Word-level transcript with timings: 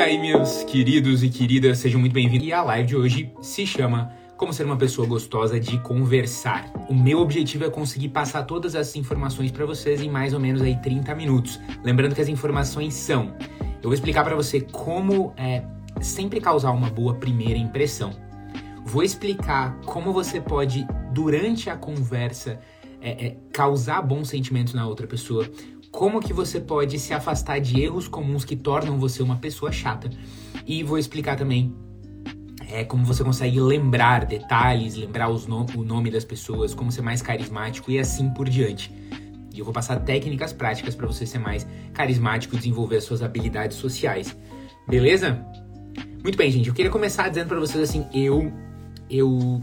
aí, 0.00 0.18
meus 0.18 0.64
queridos 0.64 1.22
e 1.22 1.28
queridas, 1.28 1.78
sejam 1.78 2.00
muito 2.00 2.14
bem-vindos. 2.14 2.46
E 2.46 2.52
a 2.54 2.62
live 2.62 2.88
de 2.88 2.96
hoje 2.96 3.32
se 3.42 3.66
chama 3.66 4.10
Como 4.34 4.50
Ser 4.50 4.64
uma 4.64 4.76
Pessoa 4.76 5.06
Gostosa 5.06 5.60
de 5.60 5.78
Conversar. 5.80 6.72
O 6.88 6.94
meu 6.94 7.18
objetivo 7.18 7.64
é 7.64 7.70
conseguir 7.70 8.08
passar 8.08 8.44
todas 8.44 8.74
essas 8.74 8.96
informações 8.96 9.50
para 9.50 9.66
vocês 9.66 10.00
em 10.00 10.08
mais 10.08 10.32
ou 10.32 10.40
menos 10.40 10.62
aí 10.62 10.74
30 10.80 11.14
minutos. 11.14 11.60
Lembrando 11.84 12.14
que 12.14 12.20
as 12.20 12.28
informações 12.28 12.94
são: 12.94 13.34
eu 13.74 13.82
vou 13.82 13.92
explicar 13.92 14.24
para 14.24 14.34
você 14.34 14.62
como 14.62 15.34
é, 15.36 15.62
sempre 16.00 16.40
causar 16.40 16.70
uma 16.70 16.88
boa 16.88 17.14
primeira 17.16 17.58
impressão. 17.58 18.10
Vou 18.82 19.02
explicar 19.02 19.78
como 19.84 20.14
você 20.14 20.40
pode, 20.40 20.86
durante 21.12 21.68
a 21.68 21.76
conversa, 21.76 22.58
é, 23.02 23.26
é, 23.26 23.36
causar 23.52 24.00
bons 24.00 24.30
sentimentos 24.30 24.72
na 24.72 24.86
outra 24.86 25.06
pessoa 25.06 25.46
como 25.90 26.20
que 26.20 26.32
você 26.32 26.60
pode 26.60 26.98
se 26.98 27.12
afastar 27.12 27.60
de 27.60 27.80
erros 27.80 28.06
comuns 28.06 28.44
que 28.44 28.56
tornam 28.56 28.98
você 28.98 29.22
uma 29.22 29.36
pessoa 29.36 29.72
chata. 29.72 30.10
E 30.66 30.82
vou 30.82 30.98
explicar 30.98 31.36
também 31.36 31.74
é, 32.70 32.84
como 32.84 33.04
você 33.04 33.24
consegue 33.24 33.60
lembrar 33.60 34.24
detalhes, 34.24 34.94
lembrar 34.94 35.28
no 35.28 35.66
o 35.76 35.84
nome 35.84 36.10
das 36.10 36.24
pessoas, 36.24 36.72
como 36.72 36.92
ser 36.92 37.02
mais 37.02 37.20
carismático 37.20 37.90
e 37.90 37.98
assim 37.98 38.30
por 38.30 38.48
diante. 38.48 38.92
E 39.52 39.58
eu 39.58 39.64
vou 39.64 39.74
passar 39.74 39.98
técnicas 40.00 40.52
práticas 40.52 40.94
para 40.94 41.06
você 41.06 41.26
ser 41.26 41.38
mais 41.38 41.66
carismático 41.92 42.54
e 42.54 42.58
desenvolver 42.58 42.96
as 42.96 43.04
suas 43.04 43.22
habilidades 43.22 43.76
sociais. 43.76 44.36
Beleza? 44.86 45.44
Muito 46.22 46.36
bem, 46.36 46.50
gente. 46.50 46.68
Eu 46.68 46.74
queria 46.74 46.90
começar 46.90 47.28
dizendo 47.28 47.48
para 47.48 47.58
vocês 47.58 47.82
assim, 47.82 48.06
eu 48.14 48.52
eu 49.08 49.60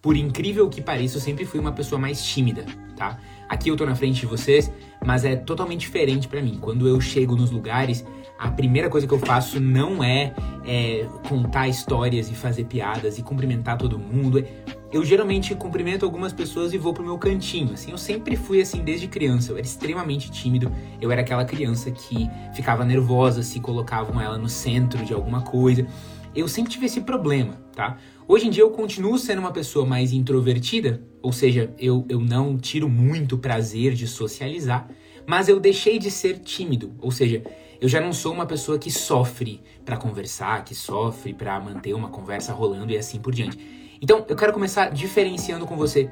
por 0.00 0.16
incrível 0.16 0.68
que 0.68 0.82
pareça, 0.82 1.16
eu 1.16 1.20
sempre 1.20 1.44
fui 1.46 1.58
uma 1.58 1.72
pessoa 1.72 1.98
mais 1.98 2.22
tímida, 2.22 2.64
tá? 2.94 3.18
Aqui 3.48 3.68
eu 3.68 3.76
tô 3.76 3.84
na 3.84 3.94
frente 3.94 4.20
de 4.20 4.26
vocês, 4.26 4.72
mas 5.04 5.24
é 5.24 5.36
totalmente 5.36 5.80
diferente 5.80 6.26
para 6.28 6.40
mim. 6.40 6.58
Quando 6.60 6.88
eu 6.88 7.00
chego 7.00 7.36
nos 7.36 7.50
lugares, 7.50 8.04
a 8.38 8.50
primeira 8.50 8.88
coisa 8.88 9.06
que 9.06 9.12
eu 9.12 9.18
faço 9.18 9.60
não 9.60 10.02
é, 10.02 10.34
é, 10.66 11.06
contar 11.28 11.68
histórias 11.68 12.30
e 12.30 12.34
fazer 12.34 12.64
piadas 12.64 13.18
e 13.18 13.22
cumprimentar 13.22 13.78
todo 13.78 13.98
mundo. 13.98 14.44
Eu 14.92 15.04
geralmente 15.04 15.54
cumprimento 15.54 16.04
algumas 16.04 16.32
pessoas 16.32 16.72
e 16.72 16.78
vou 16.78 16.92
pro 16.92 17.04
meu 17.04 17.18
cantinho. 17.18 17.72
Assim, 17.74 17.90
eu 17.90 17.98
sempre 17.98 18.36
fui 18.36 18.60
assim 18.60 18.82
desde 18.82 19.08
criança. 19.08 19.52
Eu 19.52 19.56
era 19.56 19.66
extremamente 19.66 20.30
tímido. 20.30 20.70
Eu 21.00 21.10
era 21.10 21.20
aquela 21.20 21.44
criança 21.44 21.90
que 21.90 22.28
ficava 22.54 22.84
nervosa 22.84 23.42
se 23.42 23.60
colocavam 23.60 24.20
ela 24.20 24.38
no 24.38 24.48
centro 24.48 25.04
de 25.04 25.12
alguma 25.12 25.42
coisa. 25.42 25.86
Eu 26.34 26.48
sempre 26.48 26.72
tive 26.72 26.86
esse 26.86 27.00
problema, 27.00 27.54
tá? 27.74 27.96
Hoje 28.26 28.46
em 28.46 28.50
dia 28.50 28.62
eu 28.62 28.70
continuo 28.70 29.18
sendo 29.18 29.40
uma 29.40 29.52
pessoa 29.52 29.84
mais 29.84 30.10
introvertida, 30.10 31.02
ou 31.20 31.30
seja, 31.30 31.74
eu, 31.78 32.06
eu 32.08 32.18
não 32.18 32.56
tiro 32.56 32.88
muito 32.88 33.36
prazer 33.36 33.92
de 33.92 34.06
socializar, 34.06 34.88
mas 35.26 35.46
eu 35.46 35.60
deixei 35.60 35.98
de 35.98 36.10
ser 36.10 36.38
tímido, 36.38 36.94
ou 37.02 37.10
seja, 37.10 37.44
eu 37.78 37.86
já 37.86 38.00
não 38.00 38.14
sou 38.14 38.32
uma 38.32 38.46
pessoa 38.46 38.78
que 38.78 38.90
sofre 38.90 39.60
para 39.84 39.98
conversar, 39.98 40.64
que 40.64 40.74
sofre 40.74 41.34
para 41.34 41.60
manter 41.60 41.92
uma 41.92 42.08
conversa 42.08 42.54
rolando 42.54 42.92
e 42.92 42.96
assim 42.96 43.20
por 43.20 43.34
diante. 43.34 43.58
Então, 44.00 44.24
eu 44.26 44.36
quero 44.36 44.54
começar 44.54 44.90
diferenciando 44.90 45.66
com 45.66 45.76
você. 45.76 46.10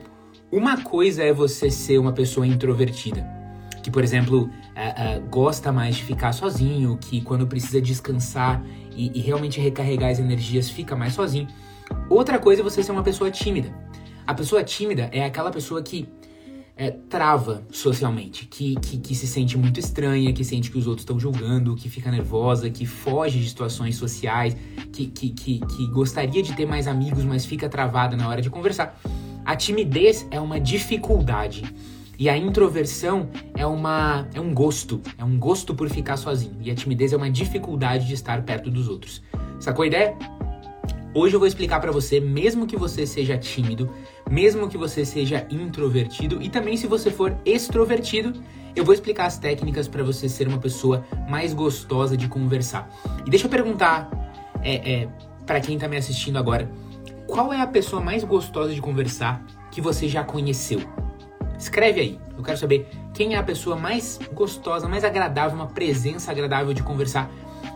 Uma 0.51 0.83
coisa 0.83 1.23
é 1.23 1.33
você 1.33 1.71
ser 1.71 1.97
uma 1.97 2.13
pessoa 2.13 2.47
introvertida, 2.47 3.27
que, 3.83 3.91
por 3.91 4.05
exemplo, 4.05 4.43
uh, 4.43 4.49
uh, 4.49 5.29
gosta 5.31 5.73
mais 5.73 5.97
de 5.97 6.05
ficar 6.05 6.33
sozinho, 6.33 6.99
que 6.99 7.23
quando 7.23 7.47
precisa 7.47 7.81
descansar 7.81 8.63
e, 8.95 9.19
e 9.19 9.23
realmente 9.23 9.59
recarregar 9.59 10.11
as 10.11 10.19
energias 10.19 10.69
fica 10.69 10.95
mais 10.95 11.15
sozinho. 11.15 11.49
Outra 12.09 12.39
coisa 12.39 12.63
é 12.63 12.65
você 12.65 12.83
ser 12.83 12.93
uma 12.93 13.03
pessoa 13.03 13.31
tímida. 13.31 13.75
A 14.27 14.35
pessoa 14.35 14.63
tímida 14.63 15.09
é 15.13 15.25
aquela 15.25 15.51
pessoa 15.51 15.83
que 15.83 16.09
é, 16.77 16.91
trava 16.91 17.63
socialmente, 17.71 18.47
que, 18.47 18.77
que, 18.77 18.99
que, 18.99 19.15
se 19.15 19.27
sente 19.27 19.59
muito 19.59 19.79
estranha, 19.79 20.33
que 20.33 20.45
sente 20.45 20.71
que 20.71 20.79
os 20.79 20.87
outros 20.87 21.03
estão 21.03 21.19
julgando, 21.19 21.75
que 21.77 21.89
fica 21.89 22.11
nervosa, 22.11 22.71
que 22.71 22.87
foge 22.87 23.39
de 23.39 23.49
situações 23.49 23.97
sociais, 23.97 24.57
que, 24.93 25.07
que, 25.07 25.31
que, 25.31 25.61
que 25.61 25.87
gostaria 25.89 26.43
de 26.43 26.55
ter 26.55 26.67
mais 26.67 26.87
amigos, 26.87 27.25
mas 27.25 27.45
fica 27.45 27.69
travada 27.69 28.17
na 28.17 28.29
hora 28.29 28.41
de 28.41 28.49
conversar. 28.49 28.99
A 29.45 29.55
timidez 29.57 30.27
é 30.31 30.41
uma 30.41 30.59
dificuldade. 30.59 31.65
E 32.19 32.29
a 32.29 32.37
introversão 32.37 33.29
é, 33.57 33.67
uma, 33.67 34.29
é 34.33 34.41
um 34.41 34.55
gosto, 34.55 35.01
é 35.19 35.25
um 35.25 35.39
gosto 35.39 35.75
por 35.75 35.89
ficar 35.91 36.17
sozinho. 36.17 36.57
E 36.61 36.71
a 36.71 36.75
timidez 36.75 37.13
é 37.13 37.17
uma 37.17 37.31
dificuldade 37.31 38.07
de 38.07 38.15
estar 38.15 38.43
perto 38.43 38.71
dos 38.71 38.89
outros. 38.89 39.23
Sacou 39.59 39.83
a 39.83 39.87
ideia? 39.87 40.17
Hoje 41.15 41.37
eu 41.37 41.39
vou 41.39 41.47
explicar 41.47 41.79
para 41.79 41.93
você, 41.93 42.19
mesmo 42.21 42.67
que 42.67 42.75
você 42.75 43.07
seja 43.07 43.37
tímido, 43.37 43.95
mesmo 44.31 44.67
que 44.67 44.79
você 44.79 45.05
seja 45.05 45.47
introvertido 45.51 46.41
e 46.41 46.49
também 46.49 46.75
se 46.75 46.87
você 46.87 47.11
for 47.11 47.37
extrovertido, 47.45 48.33
eu 48.75 48.83
vou 48.83 48.95
explicar 48.95 49.27
as 49.27 49.37
técnicas 49.37 49.87
para 49.87 50.03
você 50.03 50.27
ser 50.27 50.49
uma 50.49 50.57
pessoa 50.57 51.05
mais 51.29 51.53
gostosa 51.53 52.17
de 52.17 52.29
conversar. 52.29 52.89
E 53.27 53.31
deixa 53.31 53.45
eu 53.45 53.51
perguntar 53.51 54.09
é, 54.63 55.03
é, 55.03 55.09
para 55.45 55.61
quem 55.61 55.79
tá 55.79 55.87
me 55.87 55.99
assistindo 55.99 56.39
agora, 56.39 56.71
qual 57.27 57.53
é 57.53 57.61
a 57.61 57.67
pessoa 57.67 58.01
mais 58.01 58.25
gostosa 58.25 58.75
de 58.75 58.81
conversar 58.81 59.45
que 59.71 59.83
você 59.83 60.09
já 60.09 60.25
conheceu? 60.25 60.81
Escreve 61.59 62.01
aí. 62.01 62.21
Eu 62.39 62.43
quero 62.43 62.57
saber 62.57 62.89
quem 63.13 63.35
é 63.35 63.37
a 63.37 63.43
pessoa 63.43 63.77
mais 63.77 64.19
gostosa, 64.33 64.89
mais 64.89 65.05
agradável, 65.05 65.57
uma 65.57 65.67
presença 65.67 66.31
agradável 66.31 66.73
de 66.73 66.83
conversar 66.83 67.31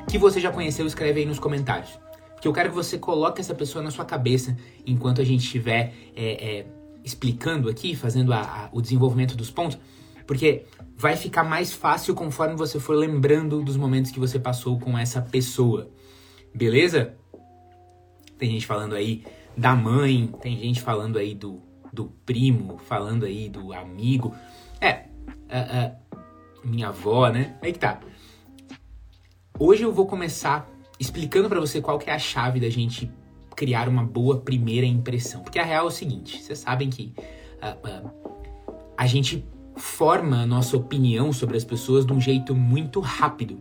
que 0.08 0.16
você 0.16 0.40
já 0.40 0.50
conheceu. 0.50 0.86
Escreve 0.86 1.20
aí 1.20 1.26
nos 1.26 1.38
comentários 1.38 2.05
que 2.46 2.48
eu 2.48 2.52
quero 2.52 2.68
que 2.68 2.76
você 2.76 2.96
coloque 2.96 3.40
essa 3.40 3.54
pessoa 3.56 3.82
na 3.82 3.90
sua 3.90 4.04
cabeça 4.04 4.56
enquanto 4.86 5.20
a 5.20 5.24
gente 5.24 5.40
estiver 5.40 5.92
é, 6.14 6.58
é, 6.58 6.66
explicando 7.02 7.68
aqui, 7.68 7.96
fazendo 7.96 8.32
a, 8.32 8.40
a, 8.40 8.68
o 8.72 8.80
desenvolvimento 8.80 9.36
dos 9.36 9.50
pontos, 9.50 9.76
porque 10.28 10.64
vai 10.96 11.16
ficar 11.16 11.42
mais 11.42 11.72
fácil 11.72 12.14
conforme 12.14 12.54
você 12.54 12.78
for 12.78 12.94
lembrando 12.94 13.64
dos 13.64 13.76
momentos 13.76 14.12
que 14.12 14.20
você 14.20 14.38
passou 14.38 14.78
com 14.78 14.96
essa 14.96 15.20
pessoa. 15.20 15.90
Beleza? 16.54 17.16
Tem 18.38 18.52
gente 18.52 18.64
falando 18.64 18.94
aí 18.94 19.24
da 19.56 19.74
mãe, 19.74 20.32
tem 20.40 20.56
gente 20.56 20.80
falando 20.80 21.18
aí 21.18 21.34
do, 21.34 21.60
do 21.92 22.12
primo, 22.24 22.78
falando 22.78 23.24
aí 23.24 23.48
do 23.48 23.72
amigo. 23.72 24.32
É, 24.80 25.06
minha 26.62 26.90
avó, 26.90 27.28
né? 27.28 27.56
Aí 27.60 27.72
que 27.72 27.78
tá. 27.80 27.98
Hoje 29.58 29.82
eu 29.82 29.92
vou 29.92 30.06
começar 30.06 30.75
explicando 30.98 31.48
para 31.48 31.60
você 31.60 31.80
qual 31.80 31.98
que 31.98 32.10
é 32.10 32.14
a 32.14 32.18
chave 32.18 32.60
da 32.60 32.70
gente 32.70 33.10
criar 33.54 33.88
uma 33.88 34.04
boa 34.04 34.38
primeira 34.38 34.86
impressão. 34.86 35.42
Porque 35.42 35.58
a 35.58 35.64
real 35.64 35.86
é 35.86 35.88
o 35.88 35.90
seguinte, 35.90 36.42
vocês 36.42 36.58
sabem 36.58 36.90
que 36.90 37.14
uh, 37.62 38.04
uh, 38.06 38.10
a 38.96 39.06
gente 39.06 39.44
forma 39.76 40.42
a 40.42 40.46
nossa 40.46 40.76
opinião 40.76 41.32
sobre 41.32 41.56
as 41.56 41.64
pessoas 41.64 42.06
de 42.06 42.12
um 42.12 42.20
jeito 42.20 42.54
muito 42.54 43.00
rápido, 43.00 43.58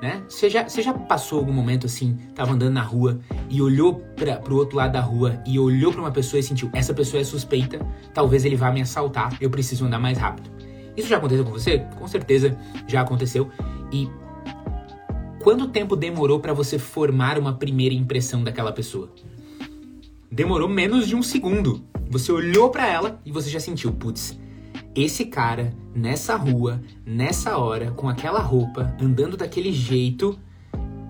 né? 0.00 0.22
Você 0.28 0.48
já, 0.48 0.66
você 0.66 0.82
já 0.82 0.94
passou 0.94 1.38
algum 1.38 1.52
momento 1.52 1.86
assim, 1.86 2.14
tava 2.34 2.52
andando 2.52 2.72
na 2.72 2.82
rua 2.82 3.20
e 3.50 3.60
olhou 3.60 3.96
para 4.16 4.36
pro 4.36 4.56
outro 4.56 4.76
lado 4.76 4.92
da 4.92 5.00
rua 5.00 5.42
e 5.46 5.58
olhou 5.58 5.92
para 5.92 6.00
uma 6.00 6.10
pessoa 6.10 6.40
e 6.40 6.42
sentiu, 6.42 6.70
essa 6.72 6.94
pessoa 6.94 7.20
é 7.20 7.24
suspeita, 7.24 7.78
talvez 8.14 8.44
ele 8.44 8.56
vá 8.56 8.70
me 8.70 8.80
assaltar, 8.80 9.36
eu 9.40 9.50
preciso 9.50 9.84
andar 9.84 9.98
mais 9.98 10.16
rápido. 10.16 10.50
Isso 10.96 11.08
já 11.08 11.18
aconteceu 11.18 11.44
com 11.44 11.52
você? 11.52 11.78
Com 11.98 12.08
certeza 12.08 12.56
já 12.86 13.02
aconteceu. 13.02 13.50
E 13.92 14.08
Quanto 15.42 15.68
tempo 15.68 15.96
demorou 15.96 16.38
para 16.38 16.52
você 16.52 16.78
formar 16.78 17.38
uma 17.38 17.54
primeira 17.54 17.94
impressão 17.94 18.44
daquela 18.44 18.72
pessoa? 18.72 19.10
Demorou 20.30 20.68
menos 20.68 21.08
de 21.08 21.16
um 21.16 21.22
segundo. 21.22 21.82
Você 22.10 22.30
olhou 22.30 22.68
para 22.68 22.86
ela 22.86 23.18
e 23.24 23.32
você 23.32 23.48
já 23.48 23.58
sentiu, 23.58 23.90
putz, 23.90 24.38
esse 24.94 25.24
cara 25.24 25.72
nessa 25.94 26.36
rua, 26.36 26.82
nessa 27.06 27.56
hora, 27.56 27.90
com 27.92 28.06
aquela 28.06 28.40
roupa, 28.40 28.94
andando 29.00 29.34
daquele 29.34 29.72
jeito, 29.72 30.38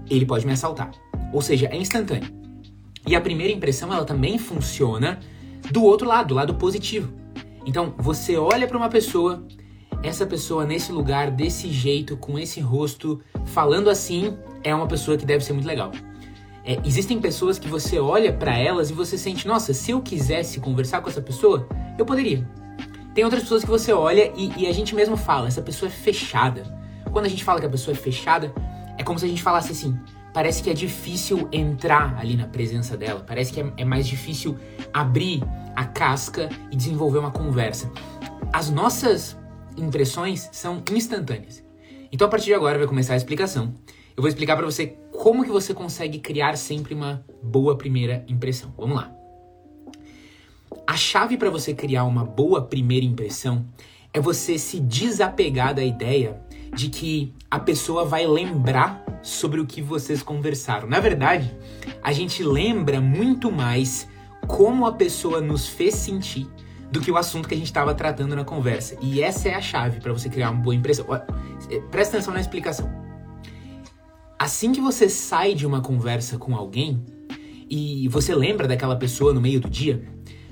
ele 0.08 0.24
pode 0.24 0.46
me 0.46 0.52
assaltar. 0.52 0.92
Ou 1.32 1.42
seja, 1.42 1.66
é 1.66 1.76
instantâneo. 1.76 2.30
E 3.08 3.16
a 3.16 3.20
primeira 3.20 3.52
impressão 3.52 3.92
ela 3.92 4.04
também 4.04 4.38
funciona 4.38 5.18
do 5.72 5.82
outro 5.82 6.06
lado, 6.06 6.28
do 6.28 6.34
lado 6.34 6.54
positivo. 6.54 7.12
Então, 7.66 7.94
você 7.98 8.36
olha 8.36 8.68
para 8.68 8.76
uma 8.76 8.88
pessoa, 8.88 9.44
essa 10.02 10.26
pessoa 10.26 10.64
nesse 10.64 10.92
lugar, 10.92 11.30
desse 11.30 11.70
jeito, 11.70 12.16
com 12.16 12.38
esse 12.38 12.60
rosto, 12.60 13.20
falando 13.46 13.90
assim, 13.90 14.36
é 14.64 14.74
uma 14.74 14.86
pessoa 14.86 15.16
que 15.16 15.26
deve 15.26 15.44
ser 15.44 15.52
muito 15.52 15.66
legal. 15.66 15.92
É, 16.64 16.78
existem 16.84 17.20
pessoas 17.20 17.58
que 17.58 17.68
você 17.68 17.98
olha 17.98 18.32
para 18.32 18.56
elas 18.56 18.90
e 18.90 18.92
você 18.92 19.16
sente, 19.16 19.46
nossa, 19.46 19.72
se 19.72 19.90
eu 19.90 20.00
quisesse 20.00 20.60
conversar 20.60 21.00
com 21.00 21.08
essa 21.08 21.22
pessoa, 21.22 21.66
eu 21.98 22.04
poderia. 22.04 22.46
Tem 23.14 23.24
outras 23.24 23.42
pessoas 23.42 23.64
que 23.64 23.70
você 23.70 23.92
olha 23.92 24.32
e, 24.36 24.52
e 24.56 24.66
a 24.66 24.72
gente 24.72 24.94
mesmo 24.94 25.16
fala, 25.16 25.48
essa 25.48 25.62
pessoa 25.62 25.88
é 25.88 25.92
fechada. 25.92 26.62
Quando 27.10 27.26
a 27.26 27.28
gente 27.28 27.42
fala 27.42 27.60
que 27.60 27.66
a 27.66 27.70
pessoa 27.70 27.92
é 27.92 27.96
fechada, 27.96 28.52
é 28.96 29.02
como 29.02 29.18
se 29.18 29.24
a 29.24 29.28
gente 29.28 29.42
falasse 29.42 29.72
assim, 29.72 29.98
parece 30.32 30.62
que 30.62 30.70
é 30.70 30.74
difícil 30.74 31.48
entrar 31.50 32.16
ali 32.18 32.36
na 32.36 32.46
presença 32.46 32.96
dela, 32.96 33.24
parece 33.26 33.52
que 33.52 33.60
é, 33.60 33.72
é 33.78 33.84
mais 33.84 34.06
difícil 34.06 34.56
abrir 34.92 35.42
a 35.74 35.84
casca 35.84 36.48
e 36.70 36.76
desenvolver 36.76 37.18
uma 37.18 37.30
conversa. 37.30 37.90
As 38.52 38.70
nossas 38.70 39.39
impressões 39.76 40.48
são 40.52 40.82
instantâneas. 40.92 41.64
Então 42.12 42.26
a 42.26 42.30
partir 42.30 42.46
de 42.46 42.54
agora 42.54 42.78
vai 42.78 42.86
começar 42.86 43.14
a 43.14 43.16
explicação. 43.16 43.74
Eu 44.16 44.22
vou 44.22 44.28
explicar 44.28 44.56
para 44.56 44.66
você 44.66 44.98
como 45.12 45.44
que 45.44 45.50
você 45.50 45.72
consegue 45.72 46.18
criar 46.18 46.56
sempre 46.56 46.94
uma 46.94 47.24
boa 47.42 47.76
primeira 47.76 48.24
impressão. 48.28 48.74
Vamos 48.76 48.96
lá. 48.96 49.12
A 50.86 50.96
chave 50.96 51.36
para 51.36 51.50
você 51.50 51.72
criar 51.72 52.04
uma 52.04 52.24
boa 52.24 52.62
primeira 52.62 53.06
impressão 53.06 53.64
é 54.12 54.20
você 54.20 54.58
se 54.58 54.80
desapegar 54.80 55.74
da 55.74 55.84
ideia 55.84 56.40
de 56.74 56.88
que 56.88 57.32
a 57.50 57.58
pessoa 57.58 58.04
vai 58.04 58.26
lembrar 58.26 59.04
sobre 59.22 59.60
o 59.60 59.66
que 59.66 59.82
vocês 59.82 60.22
conversaram. 60.22 60.88
Na 60.88 61.00
verdade, 61.00 61.56
a 62.02 62.12
gente 62.12 62.42
lembra 62.42 63.00
muito 63.00 63.50
mais 63.52 64.08
como 64.46 64.86
a 64.86 64.92
pessoa 64.92 65.40
nos 65.40 65.68
fez 65.68 65.94
sentir 65.94 66.48
do 66.90 67.00
que 67.00 67.10
o 67.10 67.16
assunto 67.16 67.48
que 67.48 67.54
a 67.54 67.56
gente 67.56 67.66
estava 67.66 67.94
tratando 67.94 68.34
na 68.34 68.44
conversa. 68.44 68.96
E 69.00 69.22
essa 69.22 69.48
é 69.48 69.54
a 69.54 69.60
chave 69.60 70.00
para 70.00 70.12
você 70.12 70.28
criar 70.28 70.50
uma 70.50 70.60
boa 70.60 70.74
impressão. 70.74 71.06
Eh, 71.70 71.80
presta 71.90 72.16
atenção 72.16 72.34
na 72.34 72.40
explicação. 72.40 72.90
Assim 74.38 74.72
que 74.72 74.80
você 74.80 75.08
sai 75.08 75.54
de 75.54 75.66
uma 75.66 75.80
conversa 75.80 76.38
com 76.38 76.56
alguém 76.56 77.04
e 77.68 78.08
você 78.08 78.34
lembra 78.34 78.66
daquela 78.66 78.96
pessoa 78.96 79.32
no 79.32 79.40
meio 79.40 79.60
do 79.60 79.70
dia, 79.70 80.02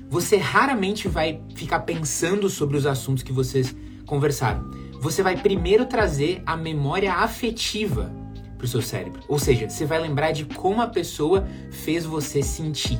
você 0.09 0.37
raramente 0.37 1.07
vai 1.07 1.41
ficar 1.55 1.81
pensando 1.81 2.49
sobre 2.49 2.77
os 2.77 2.85
assuntos 2.85 3.23
que 3.23 3.33
vocês 3.33 3.75
conversaram. 4.05 4.69
Você 4.99 5.21
vai 5.21 5.37
primeiro 5.37 5.85
trazer 5.85 6.41
a 6.45 6.55
memória 6.55 7.13
afetiva 7.13 8.11
para 8.57 8.65
o 8.65 8.67
seu 8.67 8.81
cérebro. 8.81 9.21
Ou 9.27 9.39
seja, 9.39 9.69
você 9.69 9.85
vai 9.85 9.99
lembrar 9.99 10.31
de 10.31 10.45
como 10.45 10.81
a 10.81 10.87
pessoa 10.87 11.47
fez 11.71 12.05
você 12.05 12.43
sentir. 12.43 12.99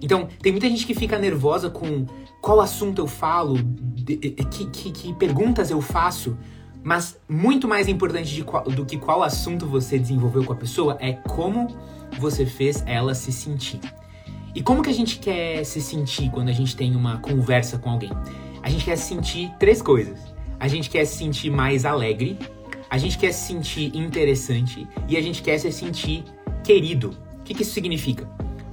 Então, 0.00 0.28
tem 0.40 0.52
muita 0.52 0.68
gente 0.68 0.86
que 0.86 0.94
fica 0.94 1.18
nervosa 1.18 1.68
com 1.68 2.06
qual 2.40 2.60
assunto 2.60 3.00
eu 3.00 3.06
falo, 3.06 3.58
de, 3.62 4.16
que, 4.16 4.66
que, 4.66 4.92
que, 4.92 5.14
perguntas 5.14 5.70
eu 5.70 5.80
faço, 5.80 6.36
mas 6.82 7.20
muito 7.28 7.66
mais 7.66 7.88
importante 7.88 8.42
qual, 8.44 8.64
do 8.64 8.86
que 8.86 8.96
qual 8.96 9.22
assunto 9.22 9.66
você 9.66 9.98
desenvolveu 9.98 10.44
com 10.44 10.52
a 10.52 10.56
pessoa 10.56 10.96
é 11.00 11.12
como 11.12 11.68
você 12.18 12.46
fez 12.46 12.82
ela 12.86 13.14
se 13.14 13.32
sentir. 13.32 13.80
E 14.54 14.62
como 14.62 14.82
que 14.82 14.90
a 14.90 14.94
gente 14.94 15.18
quer 15.18 15.64
se 15.64 15.80
sentir 15.80 16.30
quando 16.30 16.48
a 16.48 16.52
gente 16.52 16.74
tem 16.74 16.96
uma 16.96 17.18
conversa 17.18 17.78
com 17.78 17.90
alguém? 17.90 18.10
A 18.62 18.70
gente 18.70 18.84
quer 18.84 18.96
sentir 18.96 19.52
três 19.58 19.82
coisas. 19.82 20.18
A 20.58 20.66
gente 20.66 20.90
quer 20.90 21.04
se 21.04 21.18
sentir 21.18 21.50
mais 21.50 21.84
alegre, 21.84 22.36
a 22.90 22.98
gente 22.98 23.18
quer 23.18 23.32
se 23.32 23.46
sentir 23.46 23.96
interessante 23.96 24.86
e 25.06 25.16
a 25.16 25.20
gente 25.20 25.42
quer 25.42 25.58
se 25.58 25.70
sentir 25.70 26.24
querido. 26.64 27.14
O 27.38 27.42
que, 27.44 27.54
que 27.54 27.62
isso 27.62 27.72
significa? 27.72 28.28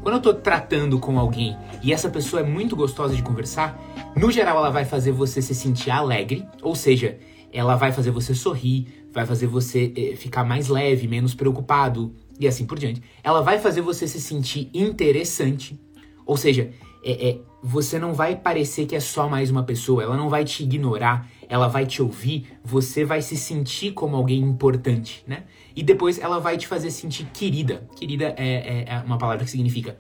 Quando 0.06 0.18
eu 0.18 0.22
tô 0.22 0.36
tratando 0.36 1.00
com 1.00 1.18
alguém 1.18 1.58
e 1.82 1.92
essa 1.92 2.08
pessoa 2.08 2.44
é 2.44 2.46
muito 2.46 2.76
gostosa 2.76 3.16
de 3.16 3.24
conversar, 3.24 3.76
no 4.16 4.32
geral 4.32 4.60
ela 4.60 4.70
vai 4.70 4.86
fazer 4.86 5.12
você 5.12 5.42
se 5.42 5.56
sentir 5.56 5.90
alegre, 5.90 6.48
ou 6.62 6.76
seja, 6.76 7.18
ela 7.52 7.76
vai 7.76 7.92
fazer 7.92 8.12
você 8.12 8.36
sorrir, 8.36 9.08
vai 9.12 9.26
fazer 9.26 9.48
você 9.48 9.92
eh, 9.98 10.16
ficar 10.16 10.44
mais 10.44 10.68
leve, 10.68 11.08
menos 11.08 11.34
preocupado 11.34 12.14
e 12.40 12.48
assim 12.48 12.68
por 12.68 12.78
diante. 12.78 13.02
Ela 13.24 13.42
vai 13.42 13.58
fazer 13.58 13.82
você 13.82 14.08
se 14.08 14.22
sentir 14.22 14.70
interessante, 14.76 15.76
ou 16.24 16.38
seja, 16.38 16.70
é, 17.04 17.30
é, 17.30 17.40
você 17.64 17.98
não 17.98 18.14
vai 18.14 18.36
parecer 18.36 18.86
que 18.86 18.96
é 18.96 19.00
só 19.00 19.28
mais 19.28 19.50
uma 19.50 19.64
pessoa, 19.64 20.04
ela 20.04 20.16
não 20.16 20.30
vai 20.30 20.46
te 20.46 20.62
ignorar, 20.62 21.28
ela 21.50 21.68
vai 21.68 21.86
te 21.86 22.02
ouvir, 22.02 22.58
você 22.64 23.04
vai 23.04 23.22
se 23.22 23.36
sentir 23.36 23.92
como 23.92 24.16
alguém 24.16 24.40
importante, 24.42 25.24
né? 25.28 25.44
E 25.76 25.84
depois 25.84 26.18
ela 26.20 26.40
vai 26.40 26.58
te 26.58 26.68
fazer 26.68 26.92
sentir 26.92 27.26
querida. 27.34 27.88
Querida 27.96 28.34
é, 28.38 28.48
é, 28.48 28.86
é 28.88 29.04
uma 29.06 29.18
palavra 29.18 29.44
que 29.44 29.52
significa. 29.52 29.98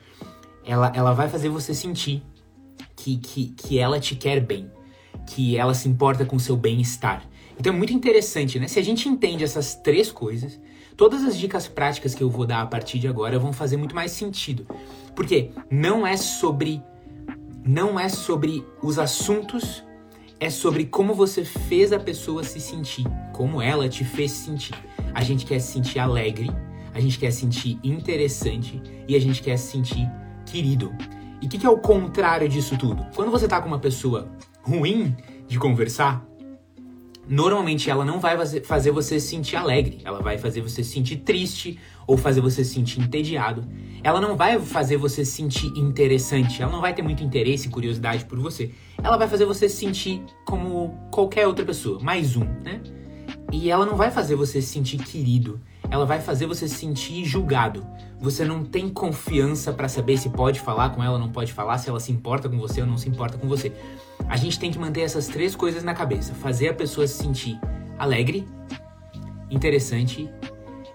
Ela, 0.65 0.92
ela 0.95 1.13
vai 1.13 1.30
fazer 1.30 1.50
você 1.50 1.74
sentir 1.74 2.24
que, 2.95 3.18
que, 3.18 3.47
que 3.50 3.80
ela 3.80 4.00
te 4.00 4.15
quer 4.15 4.39
bem, 4.39 4.71
que 5.27 5.57
ela 5.57 5.74
se 5.74 5.88
importa 5.88 6.25
com 6.25 6.36
o 6.36 6.39
seu 6.39 6.56
bem-estar. 6.56 7.27
Então 7.59 7.74
é 7.74 7.75
muito 7.75 7.94
interessante, 7.94 8.59
né? 8.59 8.68
Se 8.68 8.80
a 8.80 8.83
gente 8.83 9.07
entende 9.07 9.44
essas 9.44 9.75
três 9.75 10.12
coisas, 10.12 10.59
todas 10.98 11.24
as 11.24 11.38
dicas 11.38 11.68
práticas 11.68 12.15
que 12.15 12.24
eu 12.24 12.30
vou 12.30 12.45
dar 12.45 12.62
a 12.62 12.65
partir 12.65 13.00
de 13.00 13.07
agora 13.07 13.39
vão 13.39 13.53
fazer 13.53 13.77
muito 13.77 13.95
mais 13.95 14.12
sentido. 14.12 14.65
Porque 15.15 15.51
não 15.69 16.06
é 16.06 16.18
sobre 16.18 16.81
não 17.65 18.00
é 18.00 18.07
sobre 18.07 18.63
os 18.81 19.00
assuntos, 19.00 19.83
é 20.40 20.50
sobre 20.50 20.86
como 20.86 21.14
você 21.14 21.46
fez 21.46 21.92
a 21.94 22.00
pessoa 22.00 22.44
se 22.44 22.60
sentir, 22.60 23.06
como 23.32 23.62
ela 23.62 23.88
te 23.88 24.04
fez 24.04 24.32
sentir. 24.32 24.76
A 25.14 25.24
gente 25.24 25.46
quer 25.46 25.60
se 25.60 25.72
sentir 25.72 26.00
alegre, 26.00 26.50
a 26.94 27.00
gente 27.00 27.18
quer 27.18 27.32
se 27.32 27.42
sentir 27.42 27.80
interessante 27.84 28.82
e 29.08 29.16
a 29.16 29.20
gente 29.20 29.42
quer 29.42 29.58
se 29.58 29.72
sentir 29.72 30.10
querido. 30.46 30.94
E 31.42 31.46
o 31.46 31.50
que, 31.50 31.58
que, 31.58 31.66
é 31.66 31.70
o 31.70 31.78
contrário 31.78 32.48
disso 32.48 32.78
tudo? 32.78 33.06
Quando 33.16 33.32
você 33.32 33.48
tá 33.48 33.62
com 33.62 33.68
uma 33.68 33.80
pessoa 33.80 34.30
ruim 34.62 35.16
de 35.48 35.60
conversar, 35.60 36.26
normalmente 37.27 37.89
ela 37.89 38.06
não 38.06 38.19
vai 38.19 38.38
fazer 38.62 38.92
você 38.92 39.19
se 39.19 39.27
sentir 39.27 39.56
alegre, 39.56 40.00
ela 40.04 40.22
vai 40.22 40.38
fazer 40.38 40.62
você 40.62 40.83
se 40.83 40.92
sentir 40.92 41.18
triste 41.18 41.80
ou 42.07 42.18
fazer 42.18 42.42
você 42.42 42.63
se 42.63 42.74
sentir 42.74 43.01
entediado. 43.01 43.66
Ela 44.04 44.22
não 44.22 44.36
vai 44.36 44.60
fazer 44.60 44.98
você 44.98 45.25
se 45.25 45.31
sentir 45.31 45.68
interessante, 45.77 46.62
ela 46.62 46.72
não 46.72 46.81
vai 46.81 46.94
ter 46.94 47.01
muito 47.01 47.24
interesse 47.24 47.68
e 47.68 47.72
curiosidade 47.72 48.25
por 48.25 48.39
você. 48.39 48.72
Ela 49.01 49.18
vai 49.18 49.27
fazer 49.27 49.45
você 49.45 49.68
se 49.68 49.77
sentir 49.77 50.22
como 50.45 50.98
qualquer 51.12 51.48
outra 51.48 51.66
pessoa, 51.66 52.00
mais 52.00 52.36
um, 52.36 52.45
né? 52.63 52.81
E 53.51 53.69
ela 53.69 53.86
não 53.86 53.95
vai 53.95 54.12
fazer 54.12 54.36
você 54.36 54.62
se 54.62 54.68
sentir 54.68 54.98
querido, 54.98 55.60
ela 55.90 56.06
vai 56.06 56.20
fazer 56.20 56.46
você 56.46 56.68
se 56.68 56.76
sentir 56.76 57.24
julgado. 57.26 57.86
Você 58.20 58.44
não 58.46 58.64
tem 58.64 58.90
confiança 58.90 59.74
para 59.74 59.88
saber 59.88 60.18
se 60.18 60.30
pode 60.30 60.60
falar 60.60 60.90
com 60.90 61.04
ela 61.04 61.20
não 61.20 61.30
pode 61.30 61.54
falar, 61.54 61.78
se 61.78 61.90
ela 61.90 62.00
se 62.00 62.12
importa 62.12 62.50
com 62.50 62.58
você 62.58 62.82
ou 62.82 62.88
não 62.88 62.98
se 62.98 63.10
importa 63.10 63.38
com 63.38 63.48
você. 63.48 63.72
A 64.28 64.38
gente 64.38 64.60
tem 64.60 64.72
que 64.72 64.80
manter 64.80 65.02
essas 65.02 65.28
três 65.28 65.56
coisas 65.56 65.84
na 65.84 65.94
cabeça: 65.94 66.34
fazer 66.34 66.70
a 66.70 66.74
pessoa 66.74 67.08
se 67.08 67.22
sentir 67.22 67.60
alegre, 67.98 68.48
interessante 69.50 70.30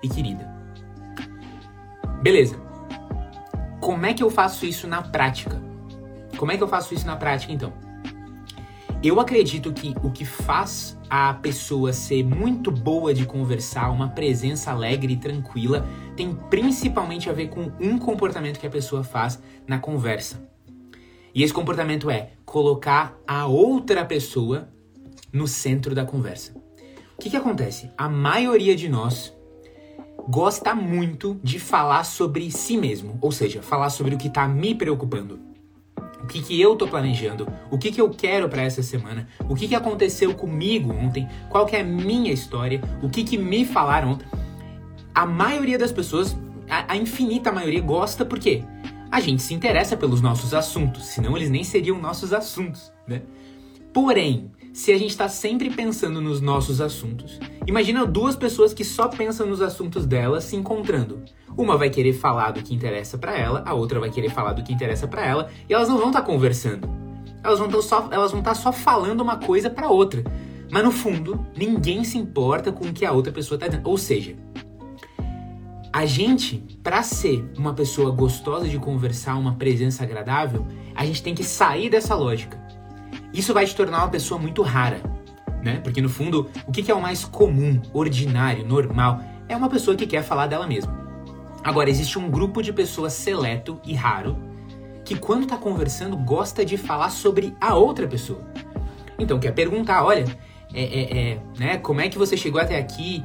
e 0.02 0.08
querida. 0.08 0.48
Beleza. 2.22 2.60
Como 3.80 4.04
é 4.04 4.12
que 4.12 4.22
eu 4.22 4.30
faço 4.30 4.66
isso 4.66 4.86
na 4.86 5.02
prática? 5.02 5.60
Como 6.36 6.52
é 6.52 6.56
que 6.56 6.62
eu 6.62 6.68
faço 6.68 6.94
isso 6.94 7.06
na 7.06 7.16
prática 7.16 7.52
então? 7.52 7.72
Eu 9.02 9.18
acredito 9.18 9.72
que 9.72 9.94
o 10.02 10.10
que 10.10 10.26
faz 10.26 10.98
a 11.08 11.32
pessoa 11.32 11.90
ser 11.90 12.22
muito 12.22 12.70
boa 12.70 13.14
de 13.14 13.24
conversar, 13.24 13.90
uma 13.90 14.10
presença 14.10 14.70
alegre 14.72 15.14
e 15.14 15.16
tranquila, 15.16 15.86
tem 16.14 16.34
principalmente 16.34 17.30
a 17.30 17.32
ver 17.32 17.48
com 17.48 17.72
um 17.80 17.98
comportamento 17.98 18.60
que 18.60 18.66
a 18.66 18.70
pessoa 18.70 19.02
faz 19.02 19.42
na 19.66 19.78
conversa. 19.78 20.46
E 21.34 21.42
esse 21.42 21.52
comportamento 21.52 22.10
é 22.10 22.32
colocar 22.44 23.18
a 23.26 23.46
outra 23.46 24.04
pessoa 24.04 24.68
no 25.32 25.48
centro 25.48 25.94
da 25.94 26.04
conversa. 26.04 26.54
O 27.16 27.22
que, 27.22 27.30
que 27.30 27.36
acontece? 27.38 27.90
A 27.96 28.06
maioria 28.06 28.76
de 28.76 28.86
nós 28.86 29.34
gosta 30.28 30.74
muito 30.74 31.40
de 31.42 31.58
falar 31.58 32.04
sobre 32.04 32.50
si 32.50 32.76
mesmo, 32.76 33.18
ou 33.22 33.32
seja, 33.32 33.62
falar 33.62 33.88
sobre 33.88 34.14
o 34.14 34.18
que 34.18 34.28
está 34.28 34.46
me 34.46 34.74
preocupando 34.74 35.49
o 36.22 36.26
que, 36.26 36.42
que 36.42 36.60
eu 36.60 36.76
tô 36.76 36.86
planejando, 36.86 37.48
o 37.70 37.78
que, 37.78 37.90
que 37.90 38.00
eu 38.00 38.10
quero 38.10 38.48
para 38.48 38.62
essa 38.62 38.82
semana, 38.82 39.28
o 39.48 39.54
que, 39.54 39.68
que 39.68 39.74
aconteceu 39.74 40.34
comigo 40.34 40.92
ontem, 40.92 41.28
qual 41.48 41.66
que 41.66 41.76
é 41.76 41.80
a 41.80 41.84
minha 41.84 42.32
história, 42.32 42.80
o 43.02 43.08
que, 43.08 43.24
que 43.24 43.36
me 43.36 43.64
falaram 43.64 44.12
ontem. 44.12 44.26
A 45.14 45.26
maioria 45.26 45.78
das 45.78 45.92
pessoas, 45.92 46.36
a, 46.68 46.92
a 46.92 46.96
infinita 46.96 47.50
maioria, 47.50 47.80
gosta 47.80 48.24
porque 48.24 48.62
a 49.10 49.20
gente 49.20 49.42
se 49.42 49.54
interessa 49.54 49.96
pelos 49.96 50.20
nossos 50.20 50.54
assuntos, 50.54 51.06
senão 51.06 51.36
eles 51.36 51.50
nem 51.50 51.64
seriam 51.64 51.98
nossos 52.00 52.32
assuntos, 52.32 52.92
né? 53.08 53.22
Porém, 53.92 54.52
se 54.72 54.92
a 54.92 54.98
gente 54.98 55.10
está 55.10 55.28
sempre 55.28 55.68
pensando 55.68 56.20
nos 56.20 56.40
nossos 56.40 56.80
assuntos, 56.80 57.40
imagina 57.66 58.06
duas 58.06 58.36
pessoas 58.36 58.72
que 58.72 58.84
só 58.84 59.08
pensam 59.08 59.46
nos 59.46 59.60
assuntos 59.60 60.06
delas 60.06 60.44
se 60.44 60.54
encontrando. 60.54 61.24
Uma 61.60 61.76
vai 61.76 61.90
querer 61.90 62.14
falar 62.14 62.52
do 62.52 62.62
que 62.62 62.74
interessa 62.74 63.18
para 63.18 63.36
ela, 63.36 63.62
a 63.66 63.74
outra 63.74 64.00
vai 64.00 64.08
querer 64.08 64.30
falar 64.30 64.54
do 64.54 64.62
que 64.62 64.72
interessa 64.72 65.06
para 65.06 65.26
ela, 65.26 65.50
e 65.68 65.74
elas 65.74 65.90
não 65.90 65.98
vão 65.98 66.06
estar 66.06 66.22
tá 66.22 66.26
conversando. 66.26 66.88
Elas 67.44 67.58
vão 67.58 67.68
estar 68.40 68.40
tá 68.42 68.54
só 68.54 68.72
falando 68.72 69.20
uma 69.20 69.36
coisa 69.36 69.68
para 69.68 69.90
outra. 69.90 70.24
Mas 70.70 70.82
no 70.82 70.90
fundo, 70.90 71.46
ninguém 71.54 72.02
se 72.02 72.16
importa 72.16 72.72
com 72.72 72.86
o 72.86 72.92
que 72.94 73.04
a 73.04 73.12
outra 73.12 73.30
pessoa 73.30 73.56
está 73.56 73.68
dizendo. 73.68 73.86
Ou 73.86 73.98
seja, 73.98 74.36
a 75.92 76.06
gente, 76.06 76.64
para 76.82 77.02
ser 77.02 77.44
uma 77.58 77.74
pessoa 77.74 78.10
gostosa 78.10 78.66
de 78.66 78.78
conversar, 78.78 79.34
uma 79.34 79.56
presença 79.56 80.02
agradável, 80.02 80.66
a 80.94 81.04
gente 81.04 81.22
tem 81.22 81.34
que 81.34 81.44
sair 81.44 81.90
dessa 81.90 82.14
lógica. 82.14 82.58
Isso 83.34 83.52
vai 83.52 83.66
te 83.66 83.76
tornar 83.76 83.98
uma 83.98 84.08
pessoa 84.08 84.40
muito 84.40 84.62
rara, 84.62 85.02
né? 85.62 85.78
Porque 85.84 86.00
no 86.00 86.08
fundo, 86.08 86.48
o 86.66 86.72
que 86.72 86.90
é 86.90 86.94
o 86.94 87.02
mais 87.02 87.22
comum, 87.22 87.82
ordinário, 87.92 88.66
normal? 88.66 89.20
É 89.46 89.54
uma 89.54 89.68
pessoa 89.68 89.94
que 89.94 90.06
quer 90.06 90.22
falar 90.22 90.46
dela 90.46 90.66
mesma. 90.66 90.99
Agora, 91.62 91.90
existe 91.90 92.18
um 92.18 92.30
grupo 92.30 92.62
de 92.62 92.72
pessoas 92.72 93.12
seleto 93.12 93.80
e 93.84 93.94
raro 93.94 94.36
que, 95.04 95.16
quando 95.16 95.42
está 95.42 95.56
conversando, 95.56 96.16
gosta 96.16 96.64
de 96.64 96.76
falar 96.76 97.10
sobre 97.10 97.54
a 97.60 97.74
outra 97.74 98.06
pessoa. 98.06 98.40
Então, 99.18 99.38
quer 99.38 99.52
perguntar: 99.52 100.04
olha, 100.04 100.24
é, 100.72 100.82
é, 100.82 101.18
é, 101.18 101.42
né, 101.58 101.78
como 101.78 102.00
é 102.00 102.08
que 102.08 102.16
você 102.16 102.36
chegou 102.36 102.60
até 102.60 102.78
aqui? 102.78 103.22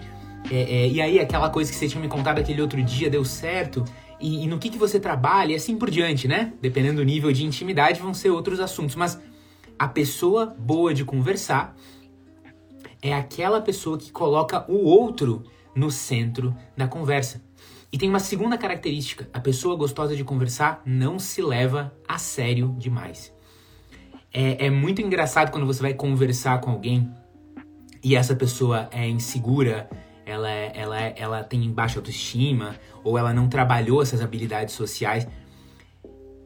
É, 0.51 0.61
é, 0.61 0.87
e 0.89 1.01
aí, 1.01 1.19
aquela 1.19 1.49
coisa 1.49 1.71
que 1.71 1.77
você 1.77 1.87
tinha 1.87 2.01
me 2.01 2.07
contado 2.07 2.39
aquele 2.39 2.61
outro 2.61 2.81
dia 2.83 3.09
deu 3.09 3.23
certo? 3.23 3.85
E, 4.19 4.43
e 4.43 4.47
no 4.47 4.59
que, 4.59 4.69
que 4.69 4.77
você 4.77 4.99
trabalha? 4.99 5.53
E 5.53 5.55
assim 5.55 5.77
por 5.77 5.89
diante, 5.89 6.27
né? 6.27 6.53
Dependendo 6.61 6.97
do 6.97 7.03
nível 7.03 7.31
de 7.31 7.45
intimidade, 7.45 7.99
vão 7.99 8.13
ser 8.13 8.29
outros 8.29 8.59
assuntos. 8.59 8.95
Mas 8.95 9.19
a 9.77 9.87
pessoa 9.87 10.55
boa 10.57 10.93
de 10.93 11.03
conversar 11.03 11.75
é 13.01 13.13
aquela 13.13 13.61
pessoa 13.61 13.97
que 13.97 14.11
coloca 14.11 14.65
o 14.71 14.85
outro 14.85 15.43
no 15.75 15.91
centro 15.91 16.55
da 16.75 16.87
conversa. 16.87 17.43
E 17.91 17.97
tem 17.97 18.09
uma 18.09 18.19
segunda 18.19 18.57
característica: 18.57 19.29
a 19.33 19.39
pessoa 19.39 19.75
gostosa 19.75 20.15
de 20.15 20.23
conversar 20.23 20.81
não 20.85 21.19
se 21.19 21.41
leva 21.41 21.93
a 22.07 22.17
sério 22.17 22.75
demais. 22.77 23.33
É, 24.33 24.65
é 24.65 24.69
muito 24.69 25.01
engraçado 25.01 25.51
quando 25.51 25.65
você 25.65 25.81
vai 25.81 25.93
conversar 25.93 26.59
com 26.59 26.71
alguém 26.71 27.09
e 28.05 28.15
essa 28.15 28.35
pessoa 28.35 28.87
é 28.91 29.09
insegura, 29.09 29.89
ela, 30.25 30.47
ela, 30.47 30.99
ela 30.99 31.43
tem 31.43 31.71
baixa 31.71 31.97
autoestima, 31.97 32.75
ou 33.03 33.17
ela 33.17 33.33
não 33.33 33.49
trabalhou 33.49 33.99
essas 33.99 34.21
habilidades 34.21 34.75
sociais. 34.75 35.27